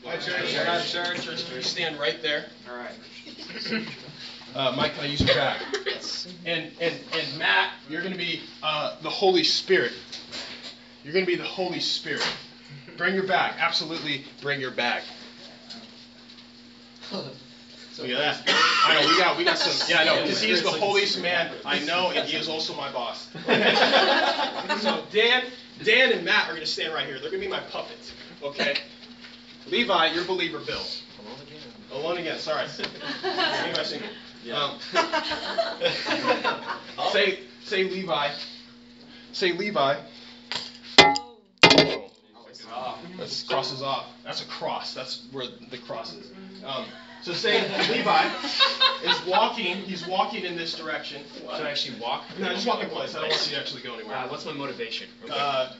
[0.05, 0.55] Hi, church.
[0.55, 1.23] Hi, church.
[1.23, 1.63] church.
[1.63, 2.45] Stand right there.
[2.69, 2.91] All right.
[4.53, 5.61] Uh, Mike, can I use your bag?
[5.85, 6.27] Yes.
[6.45, 9.93] And, and, and Matt, you're going to be uh, the Holy Spirit.
[11.03, 12.27] You're going to be the Holy Spirit.
[12.97, 13.53] Bring your bag.
[13.59, 15.03] Absolutely bring your bag.
[17.09, 18.43] So Look at that.
[18.85, 19.89] I know we got we got some.
[19.89, 22.73] Yeah, I know because he is the holiest man I know, and he is also
[22.75, 23.27] my boss.
[24.81, 25.43] So Dan,
[25.83, 27.19] Dan and Matt are going to stand right here.
[27.19, 28.13] They're going to be my puppets.
[28.41, 28.77] Okay.
[29.67, 30.81] Levi, you're believer Bill.
[31.91, 32.67] Alone again, sorry.
[33.23, 34.09] Levi single.
[34.43, 34.63] Yeah.
[34.63, 34.79] Um,
[37.11, 38.31] say, say Levi.
[39.33, 39.99] Say Levi.
[43.17, 44.05] This crosses off.
[44.23, 44.93] That's a cross.
[44.93, 46.31] That's where the cross is.
[46.65, 46.85] Um,
[47.21, 48.27] so say Levi
[49.03, 49.77] is walking.
[49.83, 51.23] He's walking in this direction.
[51.35, 52.23] Should I actually walk?
[52.39, 53.15] No, just walk in place.
[53.15, 54.17] I don't want you to actually go anywhere.
[54.17, 55.07] Uh, what's my motivation?
[55.29, 55.73] Uh,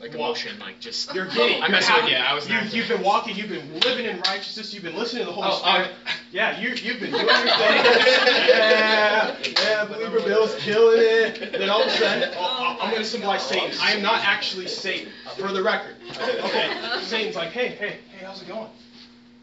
[0.00, 0.18] like walk.
[0.20, 1.12] emotion, like just.
[1.14, 1.54] You're giddy.
[1.54, 2.16] I'm You're messing with you.
[2.16, 2.48] I was.
[2.48, 3.36] You, not- you've been walking.
[3.36, 4.72] You've been living in righteousness.
[4.72, 5.90] You've been listening to the Holy Oh, Spirit.
[6.06, 7.46] I- yeah, you, you've been doing your thing.
[8.48, 11.52] yeah, yeah, believer Bill's killing it.
[11.52, 13.70] Then all of a sudden, oh, I'm going to symbolize Satan.
[13.80, 15.96] I am not actually Satan, for the record.
[16.10, 18.68] Okay, Satan's like, hey, hey, hey, how's it going?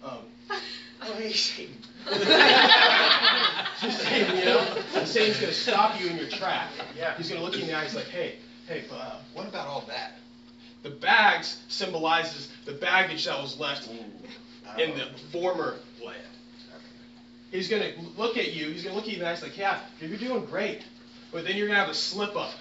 [0.03, 0.19] Um,
[0.51, 1.75] oh, hey, Satan.
[3.81, 4.77] Just Satan, you know?
[4.95, 6.69] And Satan's going to stop you in your track.
[6.97, 7.15] Yeah.
[7.17, 7.83] He's going to look you in the eye.
[7.83, 8.35] He's like, hey,
[8.67, 10.13] hey, but uh, what about all that?
[10.85, 13.89] The bags symbolizes the baggage that was left
[14.77, 16.21] in the former land.
[17.51, 18.69] He's gonna look at you.
[18.69, 20.79] He's gonna look at you and ask like, yeah, you're doing great,
[21.31, 22.51] but then you're gonna have a slip up.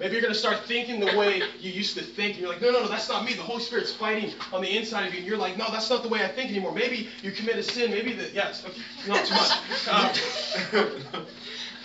[0.00, 2.72] Maybe you're gonna start thinking the way you used to think, and you're like, no,
[2.72, 3.34] no, no, that's not me.
[3.34, 6.02] The Holy Spirit's fighting on the inside of you, and you're like, no, that's not
[6.02, 6.72] the way I think anymore.
[6.72, 7.90] Maybe you commit a sin.
[7.92, 9.52] Maybe the yes, okay, not too much.
[9.88, 10.10] Um,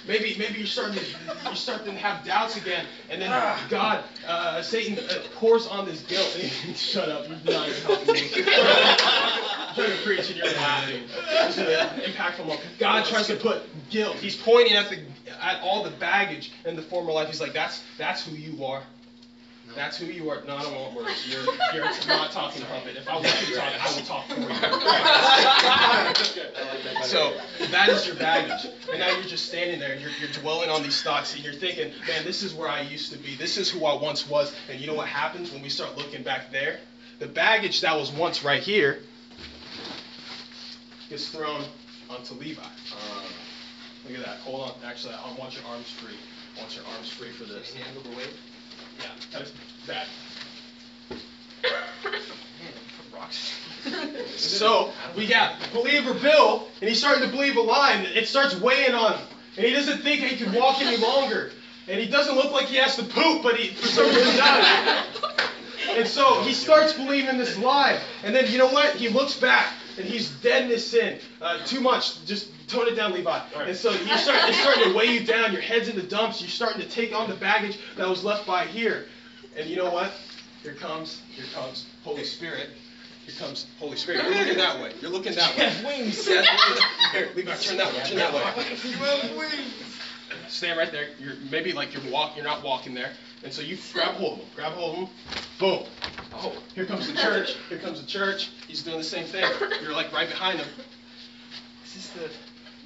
[0.06, 1.06] Maybe maybe you're starting to
[1.46, 3.30] you're starting to have doubts again, and then
[3.70, 6.38] God, uh, Satan uh, pours on this guilt.
[6.76, 7.26] Shut up!
[7.28, 8.30] You're not even helping me.
[8.36, 11.04] I'm trying to preach and you're laughing.
[11.46, 12.62] This an impactful moment.
[12.80, 14.18] God tries to put guilt.
[14.18, 15.00] He's pointing at the
[15.42, 17.28] at all the baggage in the former life.
[17.28, 18.84] He's like, that's that's who you are.
[19.76, 20.42] That's who you are.
[20.46, 21.28] No, I don't want words.
[21.28, 22.96] You're, you're not talking to puppet.
[22.98, 24.48] If I want you to talk, I will talk for you.
[27.04, 27.34] So
[27.72, 28.66] that is your baggage.
[28.90, 31.54] And now you're just standing there and you're, you're dwelling on these thoughts and you're
[31.54, 33.36] thinking, man, this is where I used to be.
[33.36, 34.52] This is who I once was.
[34.70, 36.78] And you know what happens when we start looking back there?
[37.20, 38.98] The baggage that was once right here
[41.10, 41.66] gets thrown
[42.10, 42.62] onto Levi.
[42.62, 43.24] Uh,
[44.08, 44.38] look at that.
[44.38, 44.74] Hold on.
[44.86, 46.16] Actually, I want your arms free.
[46.58, 47.74] I want your arms free for this.
[49.00, 49.52] Yeah, that is
[49.88, 50.08] bad.
[54.38, 58.54] So we got believer Bill, and he's starting to believe a lie, and it starts
[58.54, 59.28] weighing on him,
[59.58, 61.50] and he doesn't think he can walk any longer,
[61.88, 64.66] and he doesn't look like he has to poop, but he for some reason does.
[65.96, 68.96] And so he starts believing this lie, and then you know what?
[68.96, 71.18] He looks back, and he's dead in his sin.
[71.42, 72.24] Uh, too much.
[72.26, 73.40] Just tone it down, Levi.
[73.68, 75.52] And so you start, it's starting to weigh you down.
[75.54, 76.42] Your head's in the dumps.
[76.42, 79.06] You're starting to take on the baggage that was left by here.
[79.56, 80.12] And you know what?
[80.64, 82.70] Here comes, here comes Holy Spirit.
[83.26, 84.24] Here comes Holy Spirit.
[84.24, 84.92] You're looking that way.
[85.02, 85.74] You're looking that way.
[85.86, 86.26] wings.
[86.26, 88.04] Here, Levi, turn that way.
[88.04, 89.50] Turn that way.
[90.48, 91.10] Stand right there.
[91.20, 92.36] You're maybe like you're walk.
[92.36, 93.12] You're not walking there.
[93.44, 94.48] And so you grab hold of him.
[94.56, 95.10] Grab hold of him.
[95.60, 95.84] Boom.
[96.34, 97.56] Oh, here comes the church.
[97.70, 98.52] Here comes the church.
[98.68, 99.46] He's doing the same thing.
[99.82, 100.68] You're like right behind him.
[101.86, 102.30] Is this the?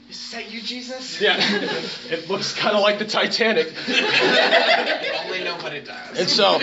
[0.09, 1.19] Is that you, Jesus?
[1.19, 1.35] Yeah.
[2.09, 3.67] it looks kind of like the Titanic.
[5.25, 6.19] Only nobody does.
[6.19, 6.61] And so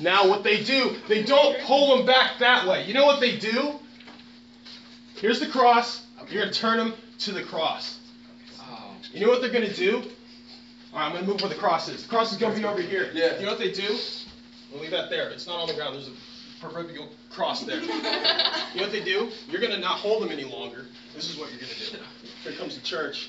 [0.00, 2.84] now what they do, they don't pull them back that way.
[2.86, 3.78] You know what they do?
[5.16, 6.04] Here's the cross.
[6.28, 7.98] You're gonna turn them to the cross.
[8.60, 8.94] Oh.
[9.12, 10.02] You know what they're gonna do?
[10.92, 12.02] All right, I'm gonna move where the cross is.
[12.02, 13.10] The cross is gonna be over here.
[13.14, 13.38] Yeah.
[13.38, 13.98] You know what they do?
[14.70, 15.30] We'll leave that there.
[15.30, 15.94] It's not on the ground.
[15.94, 16.12] There's a
[16.60, 17.80] proverbial cross there.
[18.74, 19.30] You know what they do?
[19.48, 20.84] You're gonna not hold them any longer.
[21.14, 21.98] This is what you're gonna do.
[22.44, 23.28] Here comes the church.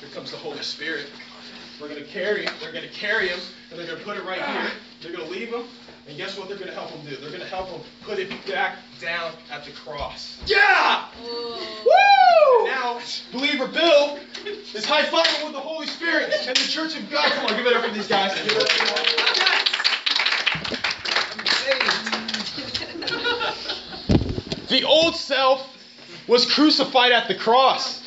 [0.00, 1.06] Here comes the Holy Spirit.
[1.80, 2.46] We're gonna carry.
[2.60, 4.70] They're gonna carry him, and they're gonna put it right here.
[5.00, 5.64] They're gonna leave him,
[6.06, 6.48] and guess what?
[6.48, 7.16] They're gonna help him do?
[7.16, 10.38] They're gonna help him put it back down at the cross.
[10.46, 11.06] Yeah!
[11.24, 12.66] Woo!
[12.66, 13.00] Now,
[13.32, 14.18] believer Bill
[14.74, 17.32] is high fiving with the Holy Spirit and the Church of God.
[17.32, 18.34] Come on, give it up for these guys.
[18.34, 19.04] Give it up for them.
[24.74, 25.64] The old self
[26.26, 28.02] was crucified at the cross.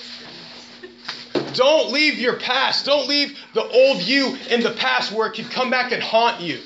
[1.53, 2.85] Don't leave your past.
[2.85, 6.41] Don't leave the old you in the past where it can come back and haunt
[6.41, 6.59] you.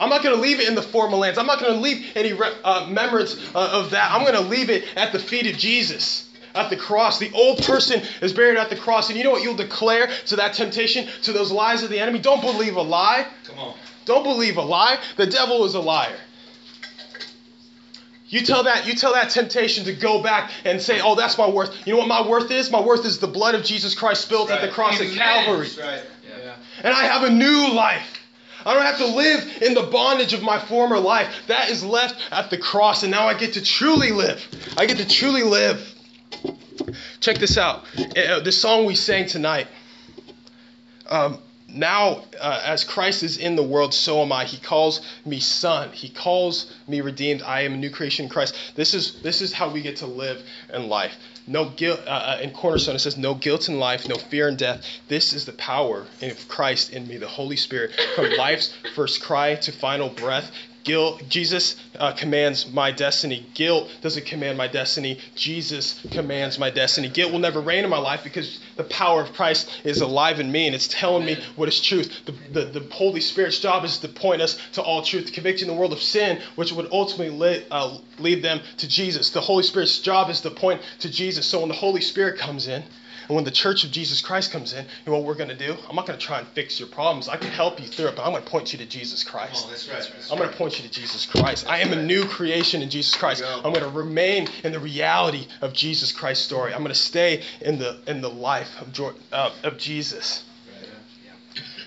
[0.00, 1.38] I'm not going to leave it in the former lands.
[1.38, 4.10] I'm not going to leave any uh, remembrance uh, of that.
[4.10, 7.18] I'm going to leave it at the feet of Jesus, at the cross.
[7.18, 9.10] The old person is buried at the cross.
[9.10, 12.20] And you know what you'll declare to that temptation, to those lies of the enemy?
[12.20, 13.26] Don't believe a lie.
[13.44, 13.74] Come on.
[14.06, 14.98] Don't believe a lie.
[15.16, 16.16] The devil is a liar.
[18.26, 21.48] You tell that you tell that temptation to go back and say, "Oh, that's my
[21.48, 22.70] worth." You know what my worth is?
[22.70, 25.68] My worth is the blood of Jesus Christ spilled at the cross of Calvary.
[25.78, 26.02] Right.
[26.42, 26.54] Yeah.
[26.82, 28.20] And I have a new life.
[28.66, 31.28] I don't have to live in the bondage of my former life.
[31.48, 34.42] That is left at the cross, and now I get to truly live.
[34.78, 35.86] I get to truly live.
[37.20, 37.84] Check this out.
[37.98, 39.68] Uh, the song we sang tonight.
[41.08, 41.38] Um,
[41.74, 44.44] now, uh, as Christ is in the world, so am I.
[44.44, 45.90] He calls me son.
[45.90, 47.42] He calls me redeemed.
[47.42, 48.54] I am a new creation in Christ.
[48.76, 51.16] This is this is how we get to live in life.
[51.46, 52.00] No guilt.
[52.06, 55.32] Uh, uh, in Cornerstone, it says, "No guilt in life, no fear in death." This
[55.32, 59.72] is the power of Christ in me, the Holy Spirit, from life's first cry to
[59.72, 60.52] final breath.
[60.84, 63.46] Guilt, Jesus uh, commands my destiny.
[63.54, 65.18] Guilt doesn't command my destiny.
[65.34, 67.08] Jesus commands my destiny.
[67.08, 70.52] Guilt will never reign in my life because the power of Christ is alive in
[70.52, 72.12] me and it's telling me what is truth.
[72.26, 75.74] The, the, the Holy Spirit's job is to point us to all truth, convicting the
[75.74, 79.30] world of sin, which would ultimately lead, uh, lead them to Jesus.
[79.30, 81.46] The Holy Spirit's job is to point to Jesus.
[81.46, 82.84] So when the Holy Spirit comes in,
[83.28, 85.56] and when the church of Jesus Christ comes in, you know what we're going to
[85.56, 85.76] do?
[85.88, 87.28] I'm not going to try and fix your problems.
[87.28, 89.64] I can help you through it, but I'm going to point you to Jesus Christ.
[89.66, 90.02] Oh, that's right.
[90.02, 91.68] That's I'm going to point you to Jesus Christ.
[91.68, 93.42] I am a new creation in Jesus Christ.
[93.44, 96.72] I'm going to remain in the reality of Jesus Christ's story.
[96.72, 100.44] I'm going to stay in the in the life of uh, of Jesus.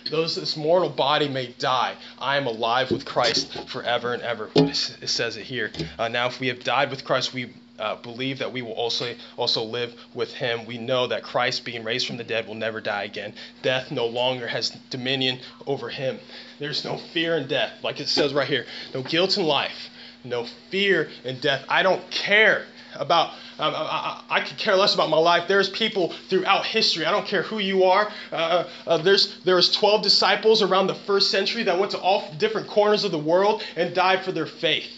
[0.10, 4.50] Though this mortal body may die, I am alive with Christ forever and ever.
[4.56, 5.72] It says it here.
[6.00, 9.14] Uh, now, if we have died with Christ, we uh, believe that we will also
[9.36, 10.66] also live with Him.
[10.66, 13.34] We know that Christ, being raised from the dead, will never die again.
[13.62, 16.20] Death no longer has dominion over Him.
[16.60, 18.66] There's no fear in death, like it says right here.
[18.94, 19.90] No guilt in life.
[20.24, 21.64] No fear in death.
[21.70, 22.66] I don't care
[22.96, 27.06] about um, I, I, I, could care less about my life there's people throughout history
[27.06, 30.96] i don't care who you are uh, uh, there's there was 12 disciples around the
[30.96, 34.46] first century that went to all different corners of the world and died for their
[34.46, 34.97] faith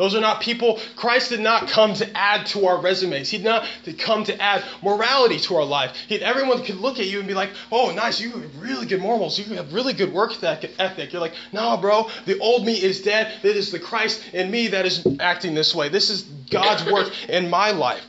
[0.00, 3.28] those are not people, Christ did not come to add to our resumes.
[3.28, 5.94] He did not come to add morality to our life.
[6.08, 9.02] He, everyone could look at you and be like, oh, nice, you have really good
[9.02, 9.38] morals.
[9.38, 11.12] You have really good work ethic.
[11.12, 13.44] You're like, no, bro, the old me is dead.
[13.44, 15.90] It is the Christ in me that is acting this way.
[15.90, 18.02] This is God's work in my life.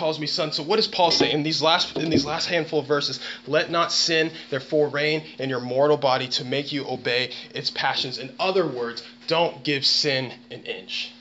[0.00, 0.50] Calls me son.
[0.50, 3.20] So what does Paul say in these last in these last handful of verses?
[3.46, 8.16] Let not sin therefore reign in your mortal body to make you obey its passions.
[8.16, 11.12] In other words, don't give sin an inch.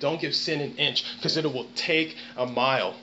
[0.00, 2.94] Don't give sin an inch because it will take a mile.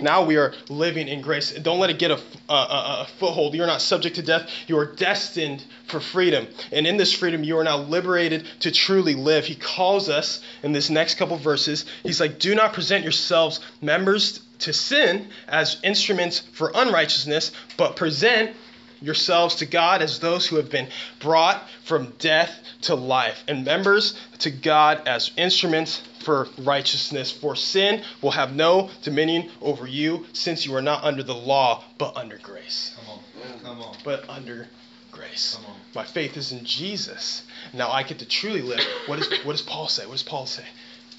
[0.00, 1.52] Now we are living in grace.
[1.52, 3.54] Don't let it get a, a, a, foothold.
[3.54, 4.50] You're not subject to death.
[4.66, 6.46] You are destined for freedom.
[6.72, 9.44] And in this freedom, you are now liberated to truly live.
[9.44, 11.84] He calls us in this next couple verses.
[12.02, 18.56] He's like, Do not present yourselves members to sin as instruments for unrighteousness, but present
[19.00, 20.88] yourselves to God as those who have been
[21.20, 27.30] brought from death to life, and members to God as instruments for righteousness.
[27.30, 31.84] For sin will have no dominion over you, since you are not under the law,
[31.98, 32.94] but under grace.
[32.96, 33.60] Come on.
[33.62, 33.96] Come on.
[34.04, 34.68] But under
[35.10, 35.56] grace.
[35.56, 35.76] Come on.
[35.94, 37.42] My faith is in Jesus.
[37.72, 38.80] Now I get to truly live.
[39.06, 40.04] What, is, what does Paul say?
[40.06, 40.64] What does Paul say?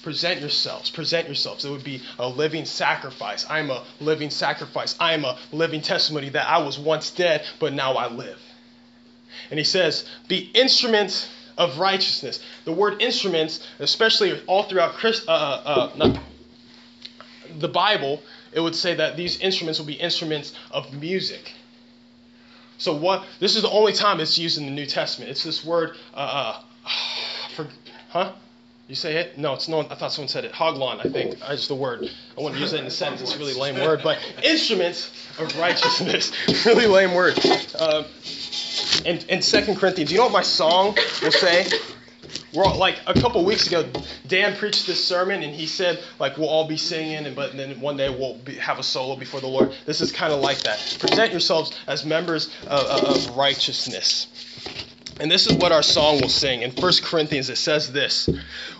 [0.08, 1.66] Present yourselves present yourselves.
[1.66, 3.44] It would be a living sacrifice.
[3.50, 4.96] I'm a living sacrifice.
[4.98, 8.40] I am a living testimony that i was once dead but now i live.
[9.50, 11.28] And he says be instruments
[11.58, 12.40] of righteousness.
[12.64, 16.18] The word instruments especially all throughout Christ, uh, uh, not,
[17.58, 21.52] the bible it would say that these instruments will be instruments of music.
[22.78, 25.30] So what this is the only time it's used in the new testament.
[25.30, 26.88] It's this word uh, uh
[27.54, 27.68] for,
[28.08, 28.32] huh
[28.88, 29.36] you say it?
[29.36, 29.80] No, it's no.
[29.80, 30.52] I thought someone said it.
[30.52, 32.10] Hoplon, I think, is the word.
[32.36, 33.20] I want to use it in a sentence.
[33.20, 36.32] It's a really lame word, but instruments of righteousness.
[36.66, 37.38] really lame word.
[37.78, 38.06] Um,
[39.04, 41.66] in, in 2 Corinthians, you know what my song will say?
[42.54, 43.86] We're all, like a couple weeks ago,
[44.26, 47.78] Dan preached this sermon and he said like we'll all be singing and but then
[47.80, 49.74] one day we'll be, have a solo before the Lord.
[49.84, 50.96] This is kind of like that.
[50.98, 54.57] Present yourselves as members of, of righteousness.
[55.20, 56.62] And this is what our song will sing.
[56.62, 58.28] In 1 Corinthians, it says this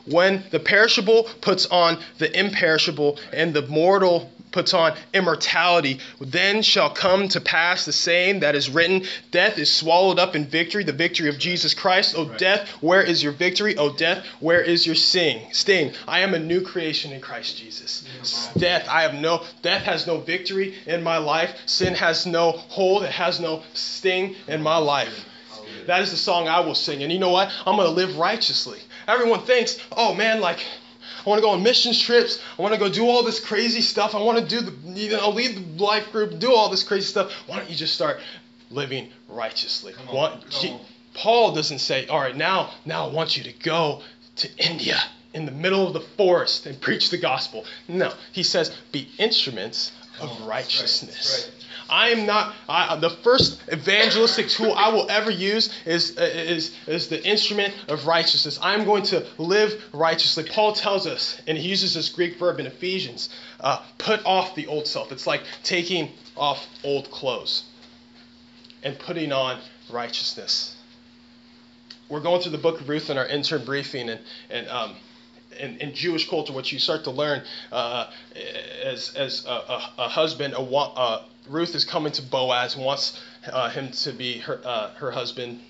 [0.07, 6.91] When the perishable puts on the imperishable, and the mortal puts on immortality, then shall
[6.91, 10.93] come to pass the same that is written Death is swallowed up in victory, the
[10.93, 12.17] victory of Jesus Christ.
[12.17, 12.39] O right.
[12.39, 13.77] death, where is your victory?
[13.77, 15.53] O death, where is your sting?
[15.53, 15.93] Sting.
[16.07, 18.05] I am a new creation in Christ Jesus.
[18.57, 21.51] Death, I have no death has no victory in my life.
[21.67, 25.25] Sin has no hold, it has no sting in my life.
[25.89, 27.03] That is the song I will sing.
[27.03, 27.51] And you know what?
[27.65, 28.79] I'm going to live righteously.
[29.07, 30.59] Everyone thinks, oh man, like,
[31.25, 32.43] I want to go on missions trips.
[32.59, 34.15] I want to go do all this crazy stuff.
[34.15, 37.07] I want to do the, you know, lead the life group, do all this crazy
[37.07, 37.33] stuff.
[37.47, 38.21] Why don't you just start
[38.71, 39.95] living righteously?
[39.95, 40.81] On, come on.
[41.15, 44.03] Paul doesn't say, all right, now, now I want you to go
[44.37, 44.99] to India
[45.33, 47.65] in the middle of the forest and preach the gospel.
[47.89, 51.51] No, he says, be instruments of oh, righteousness.
[51.89, 57.09] I am not I, the first evangelistic tool I will ever use is, is, is
[57.09, 58.59] the instrument of righteousness.
[58.61, 60.45] I am going to live righteously.
[60.45, 63.31] Paul tells us, and he uses this Greek verb in Ephesians
[63.61, 65.13] uh, put off the old self.
[65.13, 67.65] It's like taking off old clothes
[68.83, 69.61] and putting on
[69.91, 70.77] righteousness.
[72.09, 74.21] We're going through the book of Ruth in our intern briefing, and,
[74.51, 74.97] and um,
[75.59, 78.11] in, in, Jewish culture, what you start to learn uh,
[78.83, 83.19] as, as a, a, a husband, a, uh, Ruth is coming to Boaz and wants
[83.51, 85.61] uh, him to be her, uh, her husband.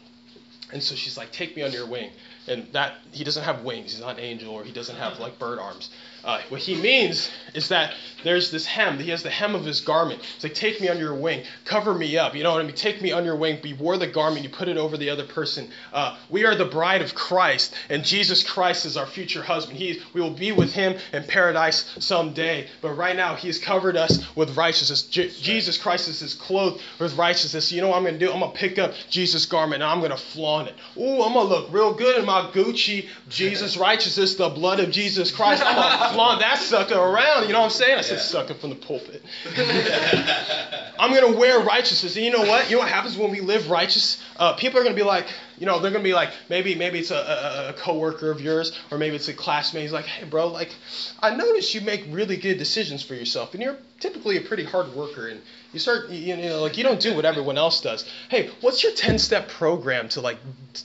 [0.72, 2.11] And so she's like, Take me under your wing.
[2.47, 3.93] And that, he doesn't have wings.
[3.93, 5.91] He's not an angel or he doesn't have like bird arms.
[6.25, 7.95] Uh, what he means is that
[8.25, 8.99] there's this hem.
[8.99, 10.21] He has the hem of his garment.
[10.35, 12.35] It's like, take me under your wing, cover me up.
[12.35, 12.75] You know what I mean?
[12.75, 13.61] Take me under your wing.
[13.62, 15.71] You wore the garment, you put it over the other person.
[15.93, 19.79] Uh, we are the bride of Christ, and Jesus Christ is our future husband.
[19.79, 22.69] He, we will be with him in paradise someday.
[22.83, 25.03] But right now, he has covered us with righteousness.
[25.03, 27.71] J- Jesus Christ is his clothed with righteousness.
[27.71, 28.33] You know what I'm going to do?
[28.33, 30.75] I'm going to pick up Jesus' garment and I'm going to flaunt it.
[30.97, 34.91] Ooh, I'm going to look real good in my Gucci Jesus righteousness, the blood of
[34.91, 35.62] Jesus Christ.
[36.09, 37.46] I'm flaunt that sucker around.
[37.46, 37.98] You know what I'm saying?
[37.98, 39.22] I said sucker from the pulpit.
[40.98, 42.16] I'm going to wear righteousness.
[42.16, 42.68] And you know what?
[42.70, 44.22] You know what happens when we live righteous?
[44.36, 45.26] Uh, people are going to be like,
[45.59, 48.40] you know, they're going to be like, maybe maybe it's a, a, a coworker of
[48.40, 49.82] yours, or maybe it's a classmate.
[49.82, 50.74] He's like, hey, bro, like,
[51.20, 54.94] I noticed you make really good decisions for yourself, and you're typically a pretty hard
[54.94, 55.40] worker, and
[55.72, 58.09] you start, you know, like you don't do what everyone else does.
[58.28, 60.38] Hey, what's your 10-step program to like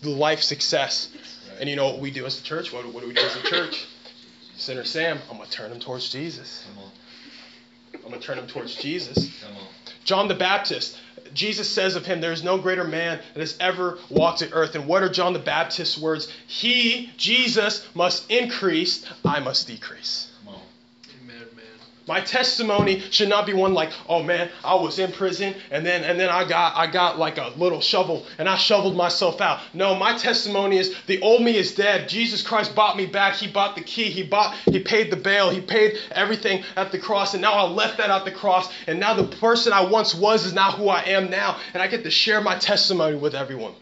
[0.03, 1.09] life success?
[1.59, 2.73] And you know what we do as a church?
[2.73, 3.85] What, what do we do as a church?
[4.57, 6.65] Sinner Sam, I'm gonna turn him towards Jesus.
[7.95, 9.29] I'm gonna turn him towards Jesus.
[10.03, 10.97] John the Baptist,
[11.33, 14.75] Jesus says of him, There is no greater man that has ever walked the earth.
[14.75, 16.27] And what are John the Baptist's words?
[16.47, 20.27] He, Jesus, must increase, I must decrease.
[22.05, 26.03] My testimony should not be one like, oh man, I was in prison and then
[26.03, 29.61] and then I got I got like a little shovel and I shoveled myself out.
[29.73, 32.09] No, my testimony is the old me is dead.
[32.09, 33.35] Jesus Christ bought me back.
[33.35, 34.09] He bought the key.
[34.09, 35.49] He bought he paid the bail.
[35.49, 38.99] He paid everything at the cross and now I left that at the cross and
[38.99, 42.03] now the person I once was is not who I am now and I get
[42.03, 43.75] to share my testimony with everyone.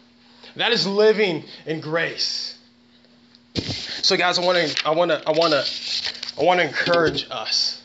[0.54, 2.56] That is living in grace.
[3.56, 7.26] So guys, I want to I want to I want to I want to encourage
[7.28, 7.81] us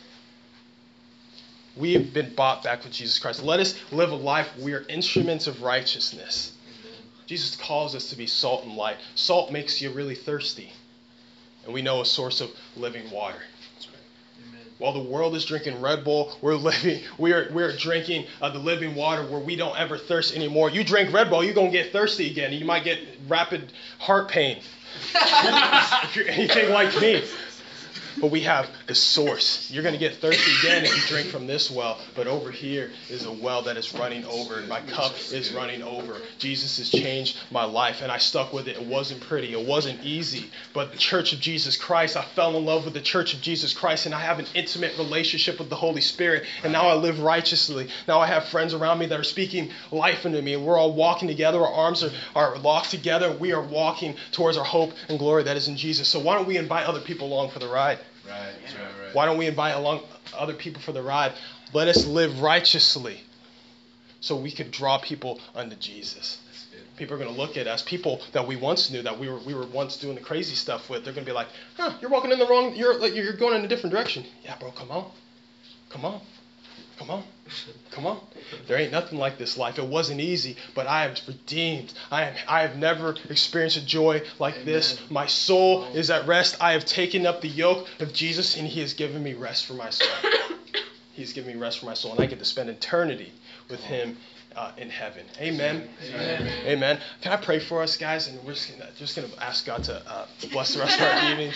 [1.78, 3.44] we have been bought back with Jesus Christ.
[3.44, 4.50] Let us live a life.
[4.58, 6.54] We are instruments of righteousness.
[7.26, 8.98] Jesus calls us to be salt and light.
[9.16, 10.72] Salt makes you really thirsty.
[11.66, 13.40] And we know a source of living water.
[14.78, 18.60] While the world is drinking Red Bull, we're living, we are, we're drinking uh, the
[18.60, 20.70] living water where we don't ever thirst anymore.
[20.70, 22.54] You drink Red Bull, you're going to get thirsty again.
[22.54, 24.62] You might get rapid heart pain.
[25.16, 27.24] if you're anything like me
[28.20, 29.70] but we have the source.
[29.70, 32.92] You're going to get thirsty again if you drink from this well, but over here
[33.10, 34.62] is a well that is running over.
[34.62, 36.18] My cup is running over.
[36.40, 38.78] Jesus has changed my life, and I stuck with it.
[38.78, 42.66] It wasn't pretty, it wasn't easy, but the Church of Jesus Christ, I fell in
[42.66, 45.76] love with the Church of Jesus Christ, and I have an intimate relationship with the
[45.76, 47.90] Holy Spirit, and now I live righteously.
[48.08, 50.94] Now I have friends around me that are speaking life into me, and we're all
[50.94, 51.60] walking together.
[51.60, 53.32] Our arms are, are locked together.
[53.32, 56.08] We are walking towards our hope and glory that is in Jesus.
[56.08, 58.00] So why don't we invite other people along for the ride?
[58.28, 59.16] Right, right, right.
[59.16, 60.02] Why don't we invite along
[60.36, 61.34] other people for the ride?
[61.74, 63.22] Let us live righteously
[64.20, 66.40] so we could draw people unto Jesus.
[66.98, 69.38] People are going to look at us, people that we once knew that we were
[69.46, 71.04] we were once doing the crazy stuff with.
[71.04, 71.48] They're going to be like,
[71.78, 72.76] "Huh, you're walking in the wrong.
[72.76, 75.12] You're like, you're going in a different direction." Yeah, bro, come on,
[75.90, 76.22] come on.
[76.98, 77.24] Come on.
[77.92, 78.20] Come on.
[78.68, 79.78] There ain't nothing like this life.
[79.78, 81.94] It wasn't easy, but I am redeemed.
[82.12, 84.66] I am I have never experienced a joy like Amen.
[84.66, 85.00] this.
[85.10, 86.58] My soul is at rest.
[86.60, 89.74] I have taken up the yoke of Jesus and he has given me rest for
[89.74, 90.10] my soul.
[91.14, 93.32] He's given me rest for my soul and I get to spend eternity
[93.70, 94.18] with him
[94.56, 95.26] uh, in heaven.
[95.40, 95.88] Amen.
[96.10, 96.52] Amen.
[96.66, 97.00] Amen.
[97.22, 98.28] Can I pray for us, guys?
[98.28, 101.32] And we're just gonna, just gonna ask God to uh, bless the rest of our
[101.32, 101.52] evening.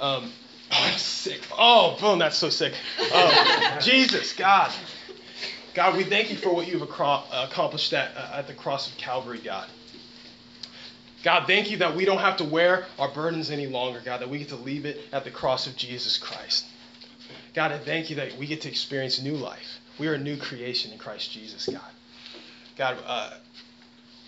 [0.00, 0.32] Um,
[0.72, 1.40] Oh, I'm sick.
[1.56, 2.74] Oh, boom, that's so sick.
[2.98, 4.72] Oh, Jesus, God.
[5.74, 9.40] God, we thank you for what you've accomplished at, uh, at the cross of Calvary,
[9.44, 9.68] God.
[11.22, 14.28] God, thank you that we don't have to wear our burdens any longer, God, that
[14.28, 16.66] we get to leave it at the cross of Jesus Christ.
[17.52, 19.80] God, I thank you that we get to experience new life.
[19.98, 21.80] We are a new creation in Christ Jesus, God.
[22.76, 23.30] God, uh,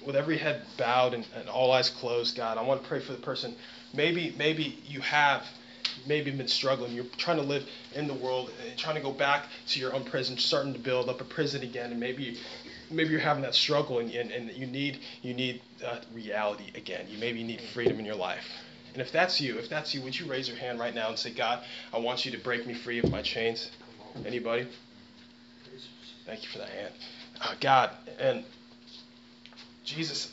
[0.04, 3.12] with every head bowed and, and all eyes closed, God, I want to pray for
[3.12, 3.54] the person.
[3.94, 5.44] Maybe, maybe you have
[6.06, 6.92] maybe been struggling.
[6.92, 10.04] You're trying to live in the world and trying to go back to your own
[10.04, 12.38] prison, starting to build up a prison again, and maybe
[12.90, 17.06] maybe you're having that struggle and, and, and you need you need uh, reality again.
[17.08, 18.44] You maybe need freedom in your life.
[18.92, 21.18] And if that's you, if that's you, would you raise your hand right now and
[21.18, 23.70] say, God, I want you to break me free of my chains?
[24.24, 24.66] Anybody?
[26.26, 26.94] Thank you for that hand.
[27.40, 28.44] Uh, God, and
[29.84, 30.32] Jesus,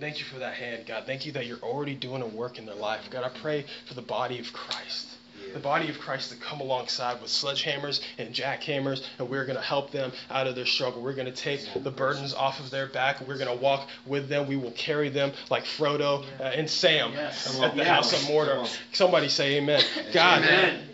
[0.00, 1.04] Thank you for that hand, God.
[1.06, 3.08] Thank you that you're already doing a work in their life.
[3.10, 5.08] God, I pray for the body of Christ.
[5.52, 9.62] The body of Christ to come alongside with sledgehammers and jackhammers, and we're going to
[9.62, 11.02] help them out of their struggle.
[11.02, 13.20] We're going to take the burdens off of their back.
[13.20, 14.48] We're going to walk with them.
[14.48, 17.60] We will carry them like Frodo uh, and Sam yes.
[17.60, 17.88] at the yes.
[17.88, 18.66] house of Mordor.
[18.92, 19.82] Somebody say amen.
[20.12, 20.88] God, amen.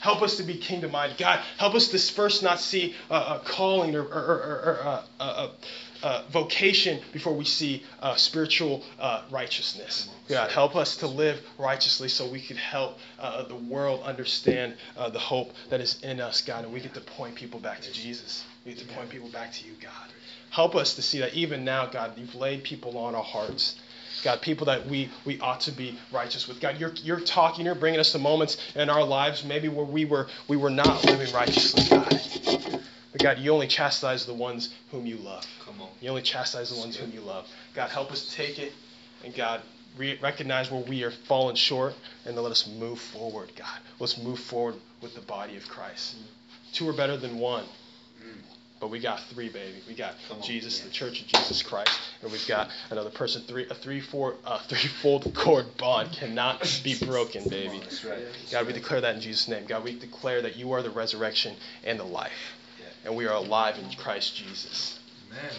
[0.00, 1.16] Help us to be kingdom minded.
[1.16, 5.50] God, help us first not see a, a calling or, or, or, or a, a,
[6.04, 10.10] uh, vocation before we see uh, spiritual uh, righteousness.
[10.28, 15.08] God, help us to live righteously so we could help uh, the world understand uh,
[15.08, 17.92] the hope that is in us, God, and we get to point people back to
[17.92, 18.44] Jesus.
[18.66, 20.12] We get to point people back to you, God.
[20.50, 23.76] Help us to see that even now, God, you've laid people on our hearts.
[24.22, 26.60] God, people that we, we ought to be righteous with.
[26.60, 30.04] God, you're, you're talking, you're bringing us to moments in our lives maybe where we
[30.04, 32.80] were, we were not living righteously, God.
[33.14, 35.46] But God, you only chastise the ones whom you love.
[35.64, 35.88] Come on.
[36.00, 37.46] You only chastise the ones whom you love.
[37.72, 38.72] God, help us take it,
[39.24, 39.62] and God,
[39.96, 41.94] re- recognize where we are falling short,
[42.26, 43.78] and then let us move forward, God.
[44.00, 46.16] Let's move forward with the body of Christ.
[46.72, 47.64] Two are better than one.
[48.80, 49.78] But we got three, baby.
[49.86, 50.42] We got Come on.
[50.42, 53.42] Jesus, the Church of Jesus Christ, and we've got another person.
[53.42, 57.78] Three, a three, four, uh, threefold cord bond cannot be broken, baby.
[57.78, 58.18] That's right.
[58.50, 59.66] God, we declare that in Jesus' name.
[59.66, 61.54] God, we declare that you are the resurrection
[61.84, 62.32] and the life.
[63.04, 64.98] And we are alive in Christ Jesus.
[65.30, 65.52] Amen.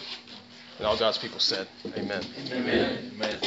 [0.78, 2.22] And all God's people said, Amen.
[2.52, 3.12] Amen.
[3.14, 3.38] Amen.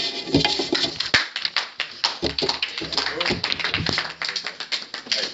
[5.12, 5.26] Hey,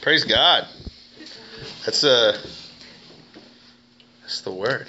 [0.00, 0.66] Praise God.
[1.84, 2.38] That's uh
[4.22, 4.88] that's the word.